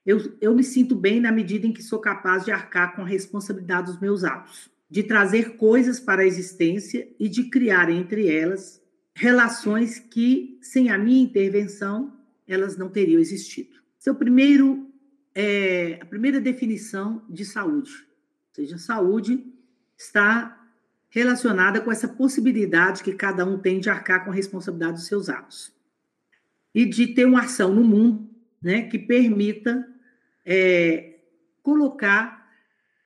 [0.06, 3.08] eu, eu me sinto bem na medida em que sou capaz de arcar com a
[3.08, 8.82] responsabilidade dos meus atos, de trazer coisas para a existência e de criar entre elas
[9.14, 12.14] relações que, sem a minha intervenção,
[12.48, 13.78] elas não teriam existido.
[13.98, 14.88] Seu primeiro,
[15.34, 19.44] é, a primeira definição de saúde, ou seja, saúde
[19.98, 20.67] está
[21.10, 25.30] relacionada com essa possibilidade que cada um tem de arcar com a responsabilidade dos seus
[25.30, 25.74] atos.
[26.74, 28.30] E de ter uma ação no mundo
[28.62, 29.88] né, que permita
[30.46, 31.16] é,
[31.64, 32.50] colocar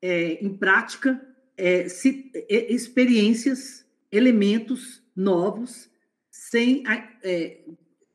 [0.01, 1.21] é, em prática
[1.57, 5.89] é, se, experiências, elementos novos,
[6.29, 6.83] sem
[7.23, 7.59] é,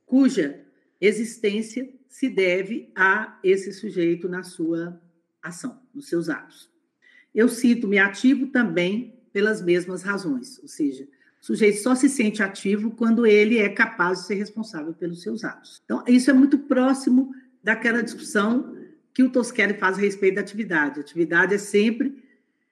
[0.05, 0.61] cuja
[1.01, 5.01] existência se deve a esse sujeito na sua
[5.43, 6.70] ação, nos seus atos.
[7.34, 11.07] Eu cito-me ativo também pelas mesmas razões, ou seja,
[11.43, 15.45] o sujeito só se sente ativo quando ele é capaz de ser responsável pelos seus
[15.45, 15.82] atos.
[15.84, 18.74] Então, isso é muito próximo daquela discussão
[19.12, 21.01] que o Tosquelli faz a respeito da atividade.
[21.01, 22.24] A atividade é sempre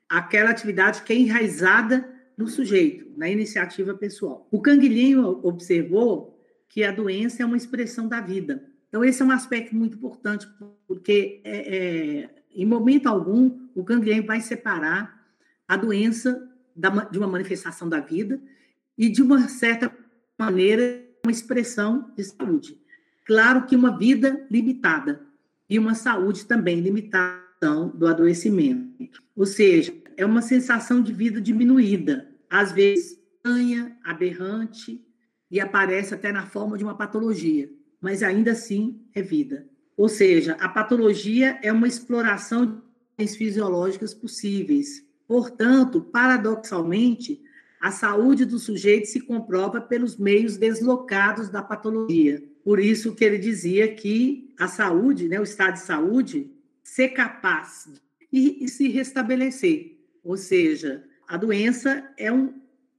[0.09, 4.49] aquela atividade que é enraizada no sujeito, na iniciativa pessoal.
[4.51, 8.65] O Canguilhinho observou que a doença é uma expressão da vida.
[8.89, 10.49] Então, esse é um aspecto muito importante,
[10.87, 15.23] porque é, é, em momento algum o Canguilhinho vai separar
[15.67, 18.41] a doença de uma manifestação da vida
[18.97, 19.95] e, de uma certa
[20.39, 22.81] maneira, uma expressão de saúde.
[23.27, 25.27] Claro que uma vida limitada
[25.69, 27.45] e uma saúde também limitada
[27.95, 29.23] do adoecimento.
[29.35, 35.05] Ou seja, é uma sensação de vida diminuída, às vezes estranha, aberrante
[35.51, 37.71] e aparece até na forma de uma patologia,
[38.01, 39.69] mas ainda assim é vida.
[39.97, 42.83] Ou seja, a patologia é uma exploração
[43.19, 47.43] de fisiológicas possíveis, Portanto, paradoxalmente,
[47.81, 52.43] a saúde do sujeito se comprova pelos meios deslocados da patologia.
[52.65, 56.51] Por isso que ele dizia que a saúde, né, o estado de saúde,
[56.83, 57.89] ser capaz
[58.33, 59.99] e, e se restabelecer.
[60.23, 62.55] Ou seja, a doença é um,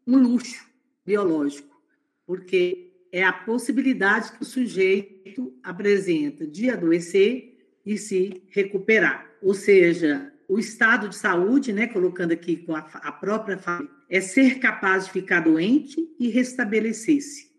[0.05, 0.65] um luxo
[1.03, 1.81] biológico,
[2.25, 9.31] porque é a possibilidade que o sujeito apresenta de adoecer e se recuperar.
[9.41, 14.21] Ou seja, o estado de saúde, né, colocando aqui com a, a própria família, é
[14.21, 17.51] ser capaz de ficar doente e restabelecer-se.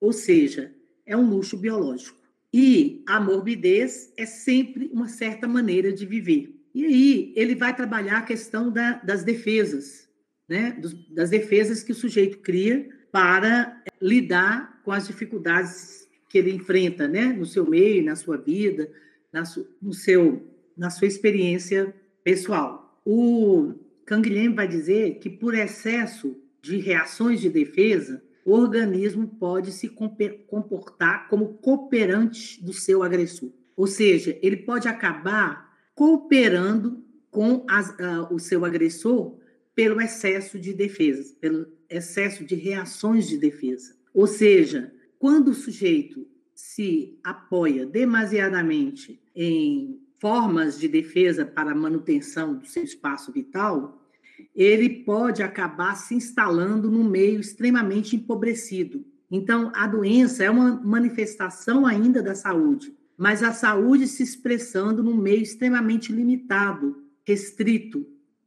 [0.00, 0.74] Ou seja,
[1.06, 2.18] é um luxo biológico.
[2.52, 6.54] E a morbidez é sempre uma certa maneira de viver.
[6.74, 10.08] E aí ele vai trabalhar a questão da, das defesas,
[10.48, 10.78] né?
[11.10, 17.26] Das defesas que o sujeito cria para lidar com as dificuldades que ele enfrenta, né?
[17.26, 18.90] No seu meio, na sua vida,
[19.32, 23.00] na, su, no seu, na sua experiência pessoal.
[23.04, 29.88] O Canguilhem vai dizer que por excesso de reações de defesa, o organismo pode se
[29.88, 33.50] comportar como cooperante do seu agressor.
[33.76, 39.38] Ou seja, ele pode acabar cooperando com as, uh, o seu agressor
[39.74, 43.96] pelo excesso de defesa, pelo excesso de reações de defesa.
[44.12, 52.64] Ou seja, quando o sujeito se apoia demasiadamente em formas de defesa para manutenção do
[52.64, 54.06] seu espaço vital,
[54.54, 59.04] ele pode acabar se instalando num meio extremamente empobrecido.
[59.28, 65.16] Então, a doença é uma manifestação ainda da saúde, mas a saúde se expressando num
[65.16, 68.06] meio extremamente limitado, restrito,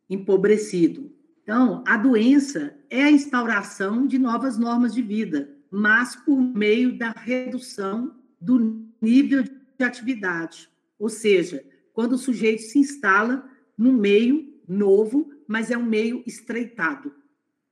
[0.10, 1.12] empobrecido.
[1.44, 7.12] Então, a doença é a instauração de novas normas de vida, mas por meio da
[7.12, 10.74] redução do nível de atividade.
[11.00, 17.14] Ou seja, quando o sujeito se instala num meio novo, mas é um meio estreitado,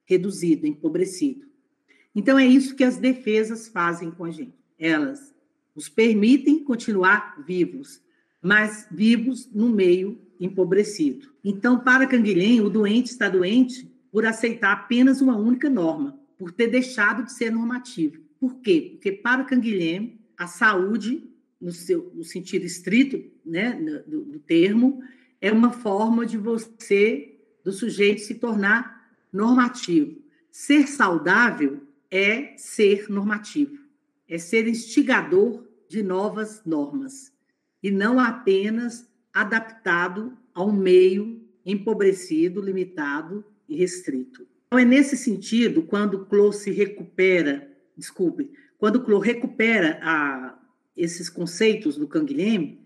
[0.05, 1.45] reduzido, empobrecido.
[2.15, 4.53] Então, é isso que as defesas fazem com a gente.
[4.77, 5.33] Elas
[5.75, 8.01] nos permitem continuar vivos,
[8.41, 11.33] mas vivos no meio empobrecido.
[11.43, 16.67] Então, para Canguilhem, o doente está doente por aceitar apenas uma única norma, por ter
[16.67, 18.21] deixado de ser normativo.
[18.39, 18.91] Por quê?
[18.91, 21.32] Porque para Canguilhem, a saúde,
[21.63, 23.71] no, seu, no sentido estrito né,
[24.05, 25.01] do, do termo,
[25.39, 30.21] é uma forma de você, do sujeito, se tornar normativo.
[30.51, 33.79] Ser saudável é ser normativo,
[34.27, 37.31] é ser instigador de novas normas,
[37.81, 44.45] e não apenas adaptado a um meio empobrecido, limitado e restrito.
[44.67, 50.59] Então, é nesse sentido, quando o Clô se recupera, desculpe, quando o Clô recupera a,
[50.95, 52.79] esses conceitos do Canguilhem,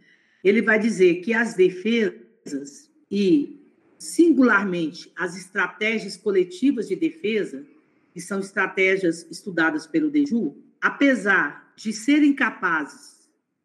[0.43, 3.59] ele vai dizer que as defesas e,
[3.97, 7.65] singularmente, as estratégias coletivas de defesa,
[8.13, 13.17] que são estratégias estudadas pelo Deju, apesar de serem capazes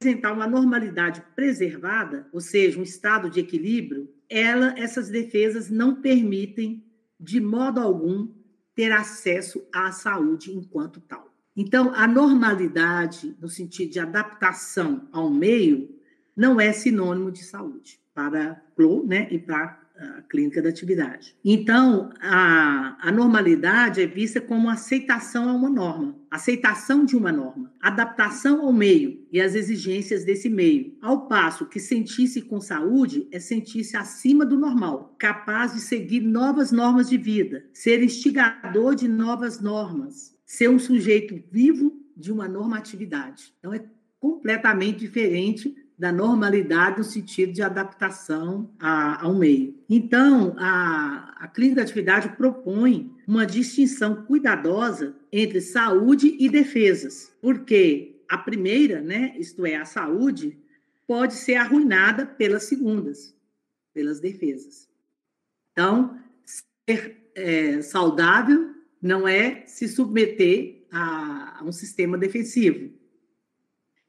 [0.02, 6.84] apresentar uma normalidade preservada, ou seja, um estado de equilíbrio, ela, essas defesas não permitem,
[7.20, 8.28] de modo algum,
[8.74, 11.31] ter acesso à saúde enquanto tal.
[11.56, 15.88] Então, a normalidade, no sentido de adaptação ao meio,
[16.36, 18.62] não é sinônimo de saúde para
[19.06, 21.36] né, e para a clínica da atividade.
[21.44, 27.72] Então, a, a normalidade é vista como aceitação a uma norma, aceitação de uma norma,
[27.80, 33.38] adaptação ao meio e às exigências desse meio, ao passo que sentir-se com saúde é
[33.38, 39.60] sentir-se acima do normal, capaz de seguir novas normas de vida, ser instigador de novas
[39.60, 43.54] normas, ser um sujeito vivo de uma normatividade.
[43.58, 43.82] Então, é
[44.20, 49.74] completamente diferente da normalidade no sentido de adaptação a, ao meio.
[49.88, 58.20] Então, a, a clínica da atividade propõe uma distinção cuidadosa entre saúde e defesas, porque
[58.28, 60.58] a primeira, né, isto é, a saúde,
[61.06, 63.34] pode ser arruinada pelas segundas,
[63.94, 64.86] pelas defesas.
[65.72, 72.90] Então, ser é, saudável não é se submeter a, a um sistema defensivo.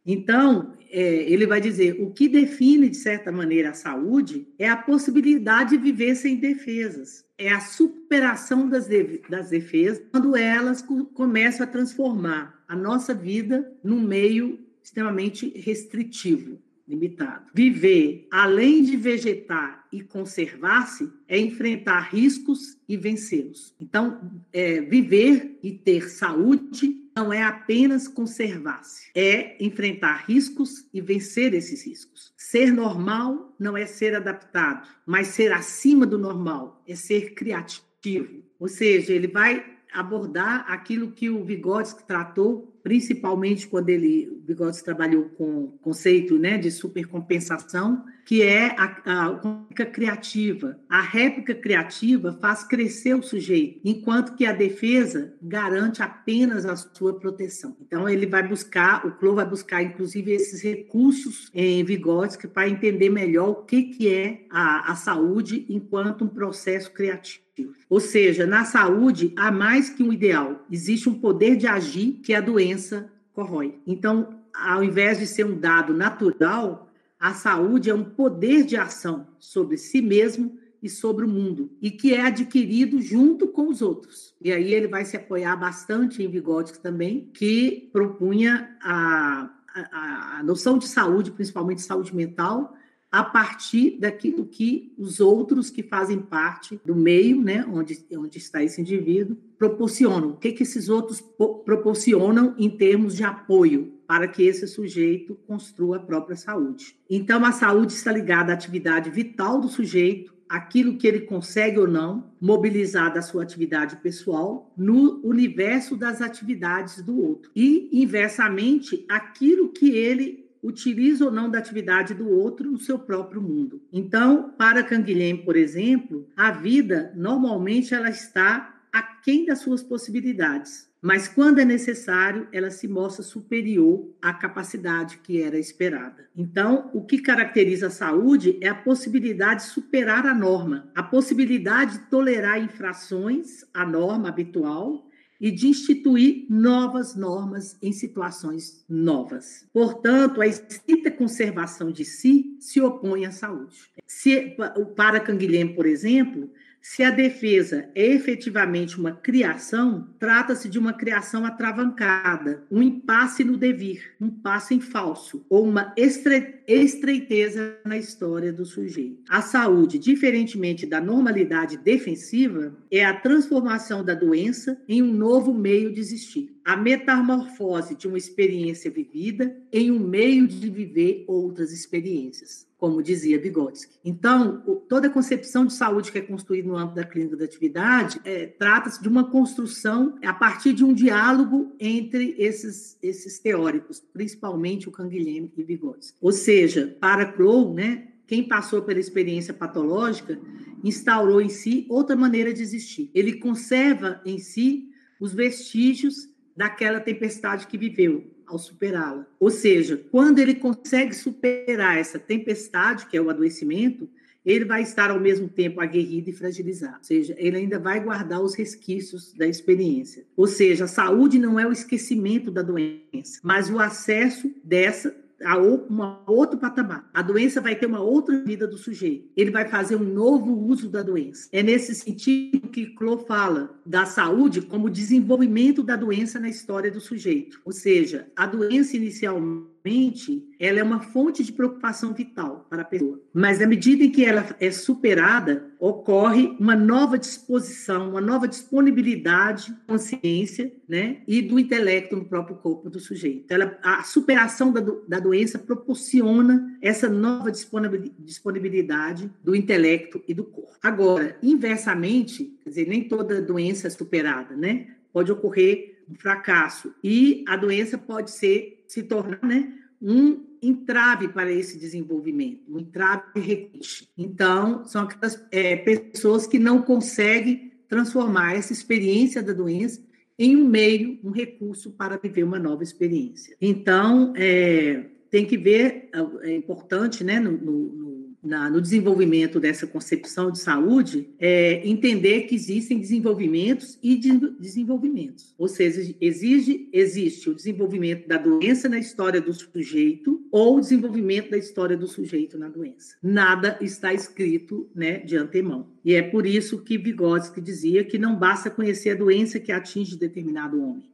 [0.06, 4.78] Então, é, ele vai dizer: o que define, de certa maneira, a saúde é a
[4.78, 11.66] possibilidade de viver sem defesas, é a superação das, de, das defesas, quando elas começam
[11.66, 16.60] a transformar a nossa vida num meio extremamente restritivo
[16.94, 17.46] limitado.
[17.54, 23.74] Viver, além de vegetar e conservar-se, é enfrentar riscos e vencê-los.
[23.80, 31.54] Então, é, viver e ter saúde não é apenas conservar-se, é enfrentar riscos e vencer
[31.54, 32.34] esses riscos.
[32.36, 38.44] Ser normal não é ser adaptado, mas ser acima do normal é ser criativo.
[38.60, 39.64] Ou seja, ele vai
[39.94, 46.38] abordar aquilo que o Vygotsky tratou principalmente quando ele, o Vygotsky trabalhou com o conceito
[46.38, 50.78] né, de supercompensação, que é a, a criativa.
[50.90, 57.18] A réplica criativa faz crescer o sujeito, enquanto que a defesa garante apenas a sua
[57.18, 57.76] proteção.
[57.82, 63.10] Então, ele vai buscar, o Clô vai buscar, inclusive, esses recursos em Vygotsky para entender
[63.10, 67.43] melhor o que, que é a, a saúde enquanto um processo criativo.
[67.90, 72.34] Ou seja, na saúde há mais que um ideal, existe um poder de agir que
[72.34, 73.80] a doença corrói.
[73.86, 79.28] Então, ao invés de ser um dado natural, a saúde é um poder de ação
[79.40, 84.36] sobre si mesmo e sobre o mundo, e que é adquirido junto com os outros.
[84.42, 90.44] E aí ele vai se apoiar bastante em Vygotsky também, que propunha a, a, a
[90.44, 92.76] noção de saúde, principalmente saúde mental,
[93.14, 98.64] a partir daquilo que os outros que fazem parte do meio, né, onde, onde está
[98.64, 100.32] esse indivíduo, proporcionam.
[100.32, 101.22] O que, que esses outros
[101.64, 106.98] proporcionam em termos de apoio para que esse sujeito construa a própria saúde.
[107.08, 111.88] Então, a saúde está ligada à atividade vital do sujeito, aquilo que ele consegue ou
[111.88, 117.52] não mobilizar da sua atividade pessoal no universo das atividades do outro.
[117.56, 123.42] E, inversamente, aquilo que ele utiliza ou não da atividade do outro no seu próprio
[123.42, 123.82] mundo.
[123.92, 130.88] Então, para Canguilhem, por exemplo, a vida normalmente ela está aquém das suas possibilidades.
[131.04, 136.30] mas quando é necessário, ela se mostra superior à capacidade que era esperada.
[136.34, 141.98] Então, o que caracteriza a saúde é a possibilidade de superar a norma, a possibilidade
[141.98, 145.06] de tolerar infrações à norma habitual
[145.44, 149.68] e de instituir novas normas em situações novas.
[149.74, 153.76] Portanto, a estrita conservação de si se opõe à saúde.
[154.08, 154.56] Se,
[154.96, 156.50] para Canguilhem, por exemplo,
[156.86, 163.56] se a defesa é efetivamente uma criação, trata-se de uma criação atravancada, um impasse no
[163.56, 169.24] devir, um passo em falso, ou uma estre estreiteza na história do sujeito.
[169.30, 175.94] A saúde, diferentemente da normalidade defensiva, é a transformação da doença em um novo meio
[175.94, 176.54] de existir.
[176.66, 183.40] A metamorfose de uma experiência vivida em um meio de viver outras experiências como dizia
[183.40, 183.96] Vygotsky.
[184.04, 188.20] Então, toda a concepção de saúde que é construída no âmbito da clínica da atividade
[188.26, 194.90] é, trata-se de uma construção a partir de um diálogo entre esses, esses teóricos, principalmente
[194.90, 196.18] o Canguilhem e Vygotsky.
[196.20, 200.38] Ou seja, para Crow, né, quem passou pela experiência patológica
[200.84, 203.10] instaurou em si outra maneira de existir.
[203.14, 204.90] Ele conserva em si
[205.22, 209.28] os vestígios daquela tempestade que viveu, ao superá-la.
[209.40, 214.08] Ou seja, quando ele consegue superar essa tempestade, que é o adoecimento,
[214.46, 216.98] ele vai estar ao mesmo tempo aguerrido e fragilizado.
[216.98, 220.26] Ou seja, ele ainda vai guardar os resquícios da experiência.
[220.36, 225.58] Ou seja, a saúde não é o esquecimento da doença, mas o acesso dessa a
[225.58, 225.86] um
[226.28, 227.10] outro patamar.
[227.14, 229.30] A doença vai ter uma outra vida do sujeito.
[229.36, 231.50] Ele vai fazer um novo uso da doença.
[231.52, 237.02] É nesse sentido que Clô fala da saúde como desenvolvimento da doença na história do
[237.02, 237.62] sujeito.
[237.66, 242.86] Ou seja, a doença inicialmente mente, ela é uma fonte de preocupação vital para a
[242.86, 243.22] pessoa.
[243.34, 249.76] Mas à medida em que ela é superada, ocorre uma nova disposição, uma nova disponibilidade
[249.86, 253.52] consciência, né, e do intelecto no próprio corpo do sujeito.
[253.52, 260.78] Ela, a superação da, da doença proporciona essa nova disponibilidade do intelecto e do corpo.
[260.82, 264.88] Agora, inversamente, quer dizer, nem toda doença é superada, né?
[265.12, 271.52] Pode ocorrer um fracasso e a doença pode ser se tornar né, um entrave para
[271.52, 274.10] esse desenvolvimento, um entrave requinte.
[274.18, 280.02] Então, são aquelas é, pessoas que não conseguem transformar essa experiência da doença
[280.38, 283.56] em um meio, um recurso para viver uma nova experiência.
[283.62, 286.10] Então, é, tem que ver,
[286.42, 288.03] é importante, né, no, no
[288.44, 295.56] na, no desenvolvimento dessa concepção de saúde é entender que existem desenvolvimentos e de, desenvolvimentos.
[295.58, 301.52] Ou seja, exige, existe o desenvolvimento da doença na história do sujeito ou o desenvolvimento
[301.52, 303.16] da história do sujeito na doença.
[303.24, 305.88] Nada está escrito né, de antemão.
[306.04, 310.18] E é por isso que Vygotsky dizia que não basta conhecer a doença que atinge
[310.18, 311.10] determinado homem,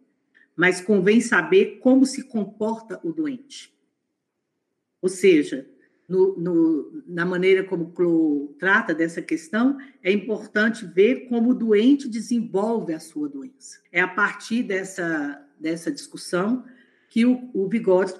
[0.55, 3.71] mas convém saber como se comporta o doente.
[5.01, 5.65] Ou seja,
[6.09, 12.09] no, no, na maneira como o trata dessa questão, é importante ver como o doente
[12.09, 13.79] desenvolve a sua doença.
[13.91, 16.65] É a partir dessa, dessa discussão
[17.09, 17.69] que o, o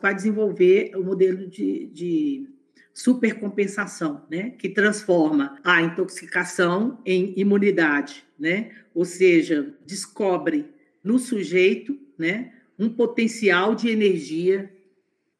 [0.01, 2.47] vai desenvolver o modelo de, de
[2.93, 4.51] supercompensação, né?
[4.51, 8.71] que transforma a intoxicação em imunidade, né?
[8.93, 10.67] ou seja, descobre
[11.03, 14.71] no sujeito né, um potencial de energia,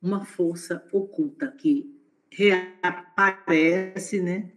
[0.01, 1.98] uma força oculta que
[2.31, 4.51] reaparece, né,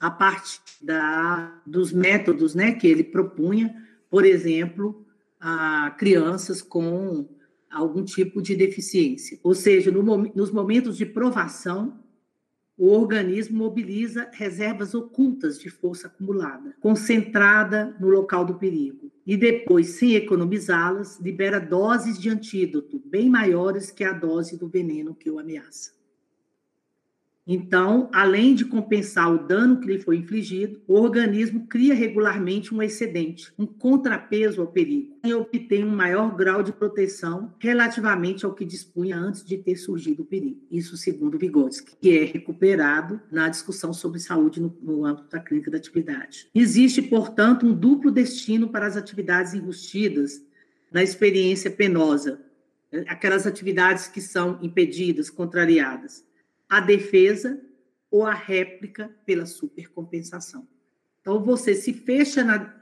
[0.00, 3.74] a partir da, dos métodos, né, que ele propunha,
[4.10, 5.06] por exemplo,
[5.40, 7.28] a crianças com
[7.70, 9.38] algum tipo de deficiência.
[9.42, 10.02] Ou seja, no,
[10.34, 12.00] nos momentos de provação,
[12.76, 19.10] o organismo mobiliza reservas ocultas de força acumulada, concentrada no local do perigo.
[19.24, 25.14] E depois, sem economizá-las, libera doses de antídoto bem maiores que a dose do veneno
[25.14, 25.92] que o ameaça.
[27.46, 32.80] Então, além de compensar o dano que lhe foi infligido, o organismo cria regularmente um
[32.80, 38.64] excedente, um contrapeso ao perigo, e obtém um maior grau de proteção relativamente ao que
[38.64, 40.60] dispunha antes de ter surgido o perigo.
[40.70, 45.70] Isso segundo Vygotsky, que é recuperado na discussão sobre saúde no, no âmbito da clínica
[45.70, 46.48] da atividade.
[46.54, 50.44] Existe, portanto, um duplo destino para as atividades enrustidas
[50.92, 52.40] na experiência penosa,
[53.08, 56.24] aquelas atividades que são impedidas, contrariadas
[56.72, 57.60] a defesa
[58.10, 60.66] ou a réplica pela supercompensação.
[61.20, 62.74] Então, você se fecha na,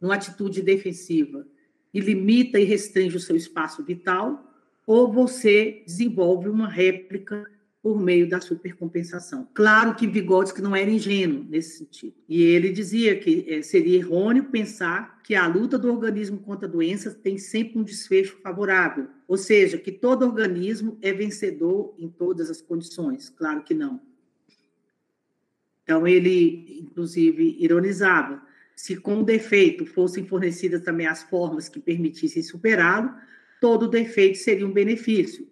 [0.00, 1.46] numa atitude defensiva
[1.92, 4.50] e limita e restringe o seu espaço vital,
[4.86, 7.44] ou você desenvolve uma réplica
[7.84, 9.46] por meio da supercompensação.
[9.52, 12.14] Claro que Vygotsky não era ingênuo nesse sentido.
[12.26, 17.14] E ele dizia que é, seria errôneo pensar que a luta do organismo contra doenças
[17.14, 22.62] tem sempre um desfecho favorável, ou seja, que todo organismo é vencedor em todas as
[22.62, 23.28] condições.
[23.28, 24.00] Claro que não.
[25.82, 28.42] Então, ele, inclusive, ironizava:
[28.74, 33.14] se com o defeito fossem fornecidas também as formas que permitissem superá-lo,
[33.60, 35.46] todo defeito seria um benefício.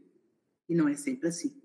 [0.66, 1.61] E não é sempre assim.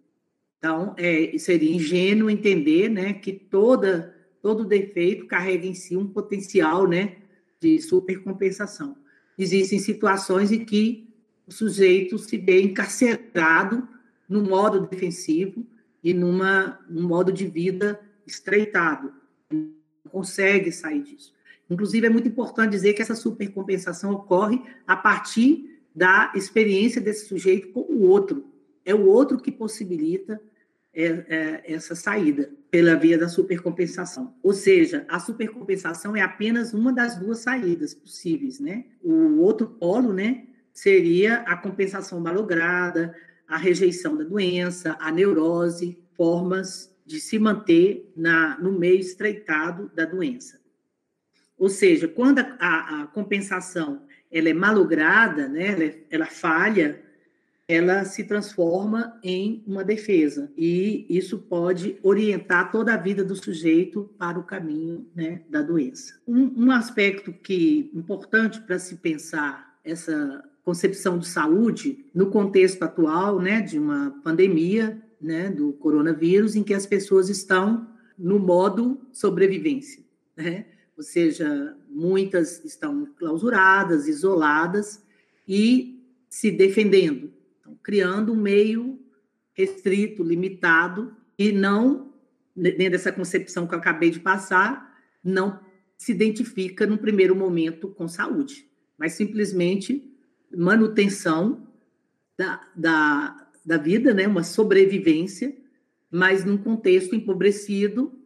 [0.57, 6.87] Então, é, seria ingênuo entender né, que toda, todo defeito carrega em si um potencial
[6.87, 7.17] né,
[7.59, 8.95] de supercompensação.
[9.37, 11.07] Existem situações em que
[11.47, 13.87] o sujeito se vê encarcerado
[14.27, 15.65] no modo defensivo
[16.03, 19.13] e numa, num modo de vida estreitado,
[19.49, 19.71] não
[20.09, 21.33] consegue sair disso.
[21.69, 27.69] Inclusive, é muito importante dizer que essa supercompensação ocorre a partir da experiência desse sujeito
[27.69, 28.45] com o outro.
[28.87, 30.41] É o outro que possibilita
[30.93, 34.33] é, é, essa saída pela via da supercompensação.
[34.41, 38.85] Ou seja, a supercompensação é apenas uma das duas saídas possíveis, né?
[39.03, 43.13] O outro polo, né, seria a compensação malograda,
[43.45, 50.05] a rejeição da doença, a neurose, formas de se manter na, no meio estreitado da
[50.05, 50.61] doença.
[51.57, 57.03] Ou seja, quando a, a, compensação ela é malograda, né, ela, é, ela falha,
[57.67, 64.09] ela se transforma em uma defesa e isso pode orientar toda a vida do sujeito
[64.17, 66.13] para o caminho né, da doença.
[66.25, 73.41] Um, um aspecto que importante para se pensar essa concepção de saúde no contexto atual,
[73.41, 77.87] né, de uma pandemia, né, do coronavírus, em que as pessoas estão
[78.17, 80.03] no modo sobrevivência,
[80.35, 80.65] né?
[80.97, 85.03] ou seja, muitas estão clausuradas, isoladas
[85.47, 87.31] e se defendendo,
[87.87, 88.99] criando um meio
[89.53, 92.13] restrito, limitado e não
[92.53, 95.57] dentro dessa concepção que eu acabei de passar, não
[95.97, 98.67] se identifica no primeiro momento com saúde,
[98.97, 100.11] mas simplesmente
[100.51, 101.65] manutenção
[102.37, 104.25] da, da da vida, né?
[104.25, 105.53] Uma sobrevivência,
[106.09, 108.17] mas num contexto empobrecido,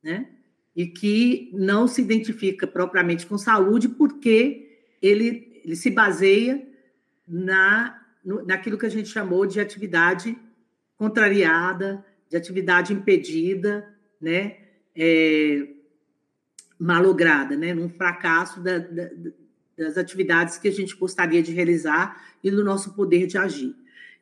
[0.00, 0.28] né?
[0.74, 6.64] E que não se identifica propriamente com saúde, porque ele, ele se baseia
[7.26, 10.36] na, naquilo que a gente chamou de atividade
[10.96, 13.86] contrariada, de atividade impedida,
[14.20, 14.56] né?
[14.96, 15.68] É,
[16.78, 17.74] malograda, né?
[17.74, 19.10] Num fracasso da, da,
[19.76, 23.74] das atividades que a gente gostaria de realizar e do nosso poder de agir.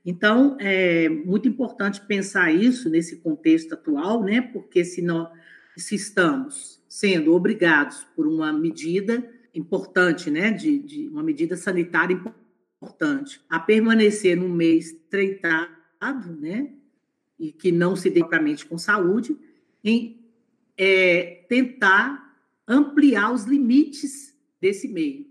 [0.04, 4.40] Então, é muito importante pensar isso nesse contexto atual, né?
[4.40, 5.28] Porque se, nós,
[5.76, 9.24] se estamos sendo obrigados por uma medida
[9.54, 10.50] importante, né?
[10.50, 12.41] De, de uma medida sanitária importante,
[13.48, 16.72] a permanecer no mês estreitado, né?
[17.38, 19.36] E que não se dê propriamente com saúde,
[19.84, 20.24] em
[20.76, 25.26] é, tentar ampliar os limites desse meio,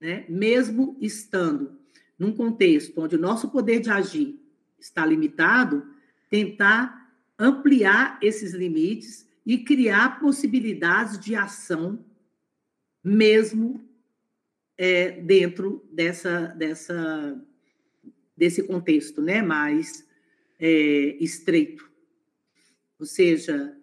[0.00, 0.24] né?
[0.28, 1.78] Mesmo estando
[2.18, 4.40] num contexto onde o nosso poder de agir
[4.78, 5.86] está limitado,
[6.28, 12.04] tentar ampliar esses limites e criar possibilidades de ação,
[13.02, 13.87] mesmo
[14.78, 17.44] é, dentro dessa, dessa,
[18.36, 20.06] desse contexto né, mais
[20.58, 21.90] é, estreito.
[22.98, 23.76] Ou seja,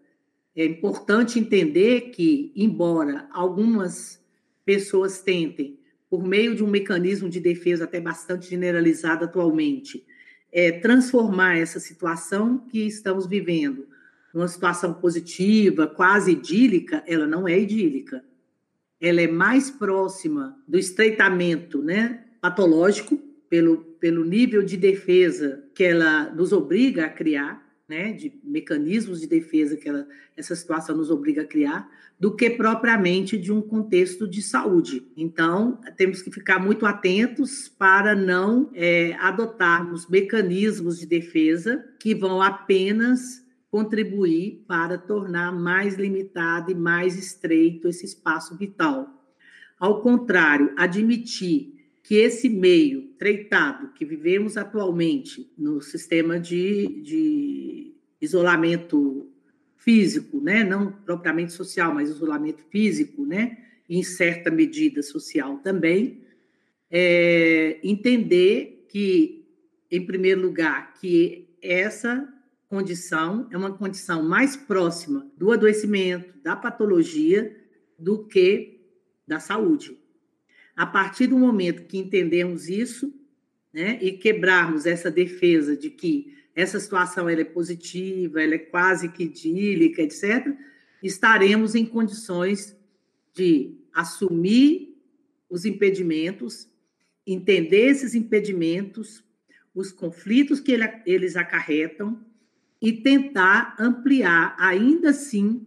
[0.55, 4.23] é importante entender que, embora algumas
[4.63, 5.77] pessoas tentem
[6.09, 10.05] por meio de um mecanismo de defesa até bastante generalizado atualmente,
[10.51, 13.87] é, transformar essa situação que estamos vivendo
[14.33, 18.23] numa situação positiva, quase idílica, ela não é idílica.
[18.99, 23.17] Ela é mais próxima do estreitamento né, patológico,
[23.49, 29.27] pelo, pelo nível de defesa que ela nos obriga a criar, né, de mecanismos de
[29.27, 31.87] defesa que ela, essa situação nos obriga a criar,
[32.19, 35.05] do que propriamente de um contexto de saúde.
[35.15, 42.41] Então, temos que ficar muito atentos para não é, adotarmos mecanismos de defesa que vão
[42.41, 43.44] apenas
[43.75, 49.05] contribuir para tornar mais limitado e mais estreito esse espaço vital.
[49.77, 59.29] Ao contrário, admitir que esse meio treitado que vivemos atualmente no sistema de, de isolamento
[59.75, 60.63] físico, né?
[60.63, 63.57] não propriamente social, mas isolamento físico, né?
[63.89, 66.21] em certa medida social também,
[66.89, 69.45] é, entender que,
[69.91, 72.33] em primeiro lugar, que essa
[72.75, 77.55] condição é uma condição mais próxima do adoecimento, da patologia,
[77.97, 78.81] do que
[79.25, 79.97] da saúde.
[80.75, 83.13] A partir do momento que entendemos isso,
[83.73, 89.07] né, e quebrarmos essa defesa de que essa situação ela é positiva, ela é quase
[89.07, 90.53] que idílica, etc.,
[91.01, 92.75] estaremos em condições
[93.33, 94.97] de assumir
[95.49, 96.69] os impedimentos,
[97.25, 99.23] entender esses impedimentos,
[99.73, 102.34] os conflitos que ele, eles acarretam
[102.81, 105.65] e tentar ampliar, ainda assim,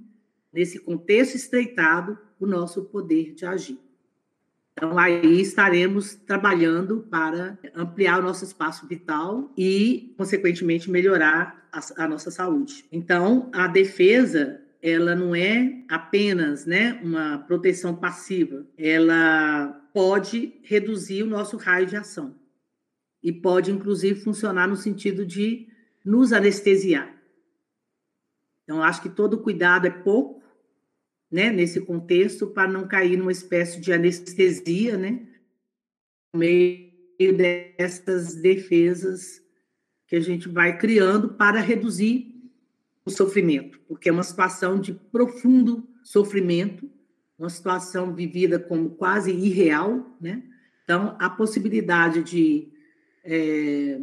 [0.53, 3.79] nesse contexto estreitado, o nosso poder de agir.
[4.73, 12.09] Então, aí estaremos trabalhando para ampliar o nosso espaço vital e, consequentemente, melhorar a, a
[12.09, 12.85] nossa saúde.
[12.93, 21.27] Então, a defesa ela não é apenas né, uma proteção passiva, ela pode reduzir o
[21.27, 22.37] nosso raio de ação
[23.23, 25.67] e pode, inclusive, funcionar no sentido de
[26.09, 27.15] nos anestesiar.
[28.65, 30.43] Então, acho que todo cuidado é pouco
[31.31, 35.27] né, nesse contexto, para não cair numa espécie de anestesia, né,
[36.33, 36.89] no meio
[37.37, 39.43] dessas defesas
[40.07, 42.35] que a gente vai criando para reduzir
[43.05, 46.91] o sofrimento, porque é uma situação de profundo sofrimento,
[47.39, 50.43] uma situação vivida como quase irreal, né?
[50.83, 52.73] Então, a possibilidade de
[53.23, 54.01] é,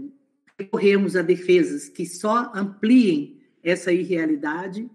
[0.58, 4.90] recorrermos a defesas que só ampliem essa irrealidade,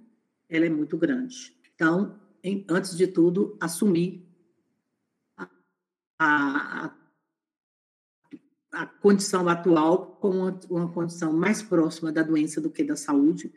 [0.48, 1.54] ela é muito grande.
[1.74, 4.26] Então, em, antes de tudo, assumir
[5.36, 5.48] a,
[6.18, 6.94] a,
[8.72, 13.52] a condição atual como uma, uma condição mais próxima da doença do que da saúde,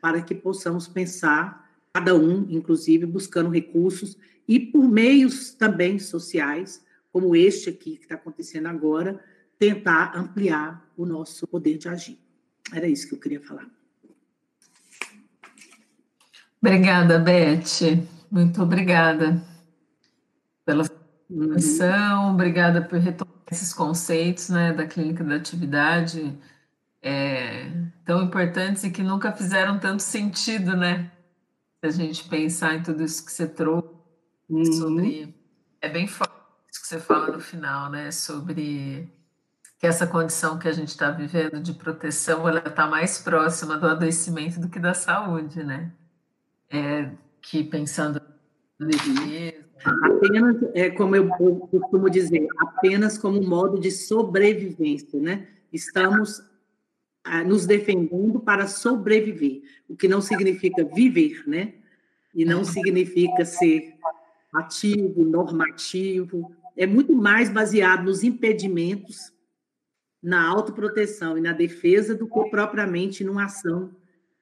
[0.00, 7.36] para que possamos pensar, cada um, inclusive, buscando recursos e por meios também sociais, como
[7.36, 9.22] este aqui que está acontecendo agora,
[9.58, 12.18] tentar ampliar o nosso poder de agir.
[12.72, 13.66] Era isso que eu queria falar.
[16.60, 18.06] Obrigada, Beth.
[18.30, 19.42] Muito obrigada
[20.64, 22.34] pela atenção, uhum.
[22.34, 26.36] obrigada por retomar esses conceitos né, da clínica da atividade
[27.04, 27.70] é,
[28.04, 31.12] tão importantes e que nunca fizeram tanto sentido, né?
[31.80, 33.90] Se a gente pensar em tudo isso que você trouxe
[34.48, 34.72] uhum.
[34.72, 35.34] sobre.
[35.82, 36.32] É bem forte
[36.72, 38.10] isso que você fala no final, né?
[38.10, 39.12] Sobre
[39.84, 43.86] que essa condição que a gente está vivendo de proteção, ela está mais próxima do
[43.86, 45.92] adoecimento do que da saúde, né?
[46.70, 47.10] É,
[47.42, 48.18] que pensando
[50.02, 55.48] apenas é como eu, costumo dizer apenas como modo de sobrevivência né?
[55.70, 56.42] Estamos
[57.22, 61.74] ah, nos defendendo para sobreviver o que não significa viver né?
[62.34, 63.92] E não significa ser
[64.50, 66.50] ativo normativo.
[66.74, 69.33] É muito mais baseado nos impedimentos
[70.24, 73.94] na autoproteção e na defesa do que propriamente numa ação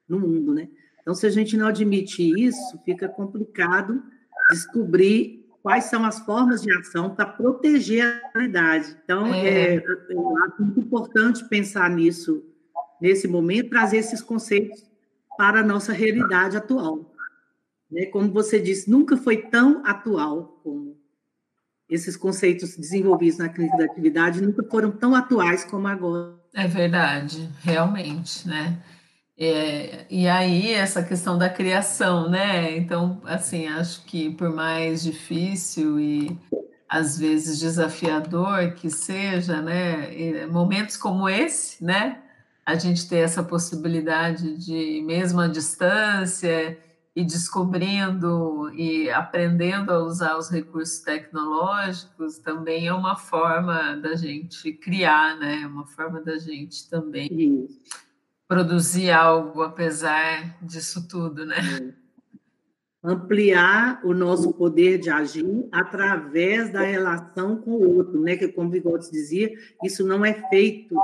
[0.09, 0.69] no mundo né
[1.03, 4.03] então, se a gente não admite isso, fica complicado
[4.51, 8.97] descobrir quais são as formas de ação para proteger a realidade.
[9.05, 9.77] Então, é.
[9.77, 9.85] É,
[10.59, 12.45] muito importante pensar nisso
[13.01, 14.89] nesse momento, trazer esses conceitos
[15.37, 17.13] para a nossa realidade atual.
[17.91, 18.07] Né?
[18.07, 20.92] Como você disse, nunca foi tão atual como
[21.93, 26.35] esses conceitos desenvolvidos na clínica da atividade nunca foram tão atuais como agora.
[26.55, 28.79] É verdade, realmente, né?
[29.39, 32.77] É, e aí, essa questão da criação, né?
[32.77, 36.39] Então, assim, acho que por mais difícil e
[36.89, 40.47] às vezes desafiador que seja, né?
[40.47, 42.19] Momentos como esse, né?
[42.65, 46.79] A gente ter essa possibilidade de, mesmo à distância,
[47.15, 54.73] e descobrindo e aprendendo a usar os recursos tecnológicos também é uma forma da gente
[54.73, 55.67] criar, né?
[55.67, 57.83] Uma forma da gente também Isso
[58.53, 61.57] produzir algo apesar disso tudo, né?
[61.57, 62.03] É.
[63.03, 68.37] Ampliar o nosso poder de agir através da relação com o outro, né?
[68.37, 69.51] Que, como Vigotes dizia,
[69.83, 70.95] isso não é feito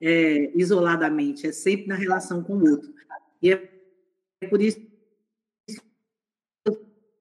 [0.00, 2.92] é, isoladamente, é sempre na relação com o outro.
[3.40, 3.70] E é
[4.50, 4.89] por isso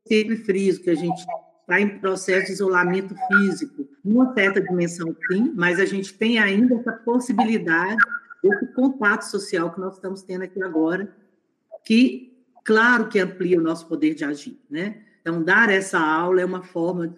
[0.09, 5.53] sempre friso que a gente está em processo de isolamento físico, numa certa dimensão, sim,
[5.55, 7.97] mas a gente tem ainda essa possibilidade
[8.43, 11.13] esse contato social que nós estamos tendo aqui agora,
[11.83, 15.03] que, claro que amplia o nosso poder de agir, né?
[15.21, 17.15] Então, dar essa aula é uma forma,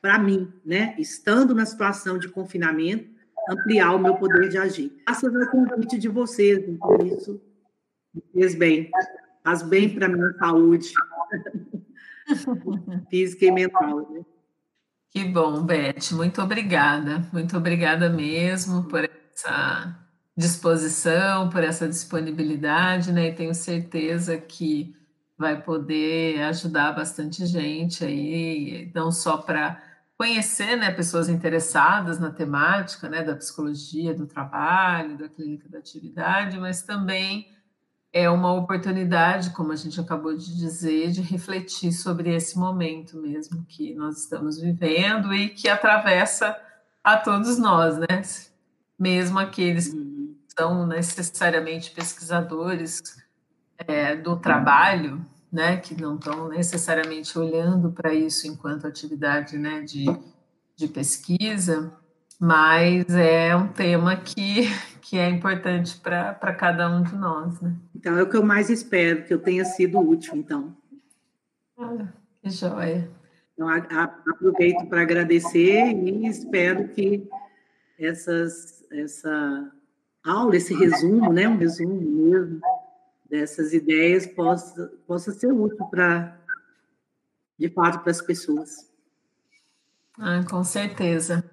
[0.00, 3.10] para mim, né, estando na situação de confinamento,
[3.48, 4.92] ampliar o meu poder de agir.
[5.06, 7.40] Graças ao convite de vocês, então isso.
[8.32, 8.90] Fez bem,
[9.44, 10.92] faz bem para a minha saúde
[13.10, 14.24] física e mental, né?
[15.10, 19.94] Que bom, Beth, muito obrigada, muito obrigada mesmo por essa
[20.36, 23.28] disposição, por essa disponibilidade, né?
[23.28, 24.96] E tenho certeza que
[25.36, 29.82] vai poder ajudar bastante gente aí, não só para
[30.16, 36.58] conhecer né, pessoas interessadas na temática né, da psicologia, do trabalho, da clínica da atividade,
[36.60, 37.48] mas também
[38.12, 43.64] é uma oportunidade, como a gente acabou de dizer, de refletir sobre esse momento mesmo
[43.66, 46.56] que nós estamos vivendo e que atravessa
[47.02, 48.22] a todos nós, né?
[48.98, 50.36] Mesmo aqueles que uhum.
[50.56, 53.00] são necessariamente pesquisadores
[53.78, 55.78] é, do trabalho, né?
[55.78, 59.80] Que não estão necessariamente olhando para isso enquanto atividade, né?
[59.80, 60.04] De,
[60.76, 61.92] de pesquisa,
[62.38, 64.68] mas é um tema que,
[65.02, 67.74] que é importante para cada um de nós, né?
[67.94, 70.74] Então, é o que eu mais espero, que eu tenha sido útil, então.
[71.76, 73.10] Olha, que joia.
[73.52, 77.28] Então, a, a, aproveito para agradecer e espero que
[77.98, 79.72] essas, essa
[80.24, 82.60] aula, esse resumo, né, um resumo mesmo
[83.28, 86.38] dessas ideias possa, possa ser útil para,
[87.58, 88.88] de fato, para as pessoas.
[90.16, 91.44] Ah, com certeza.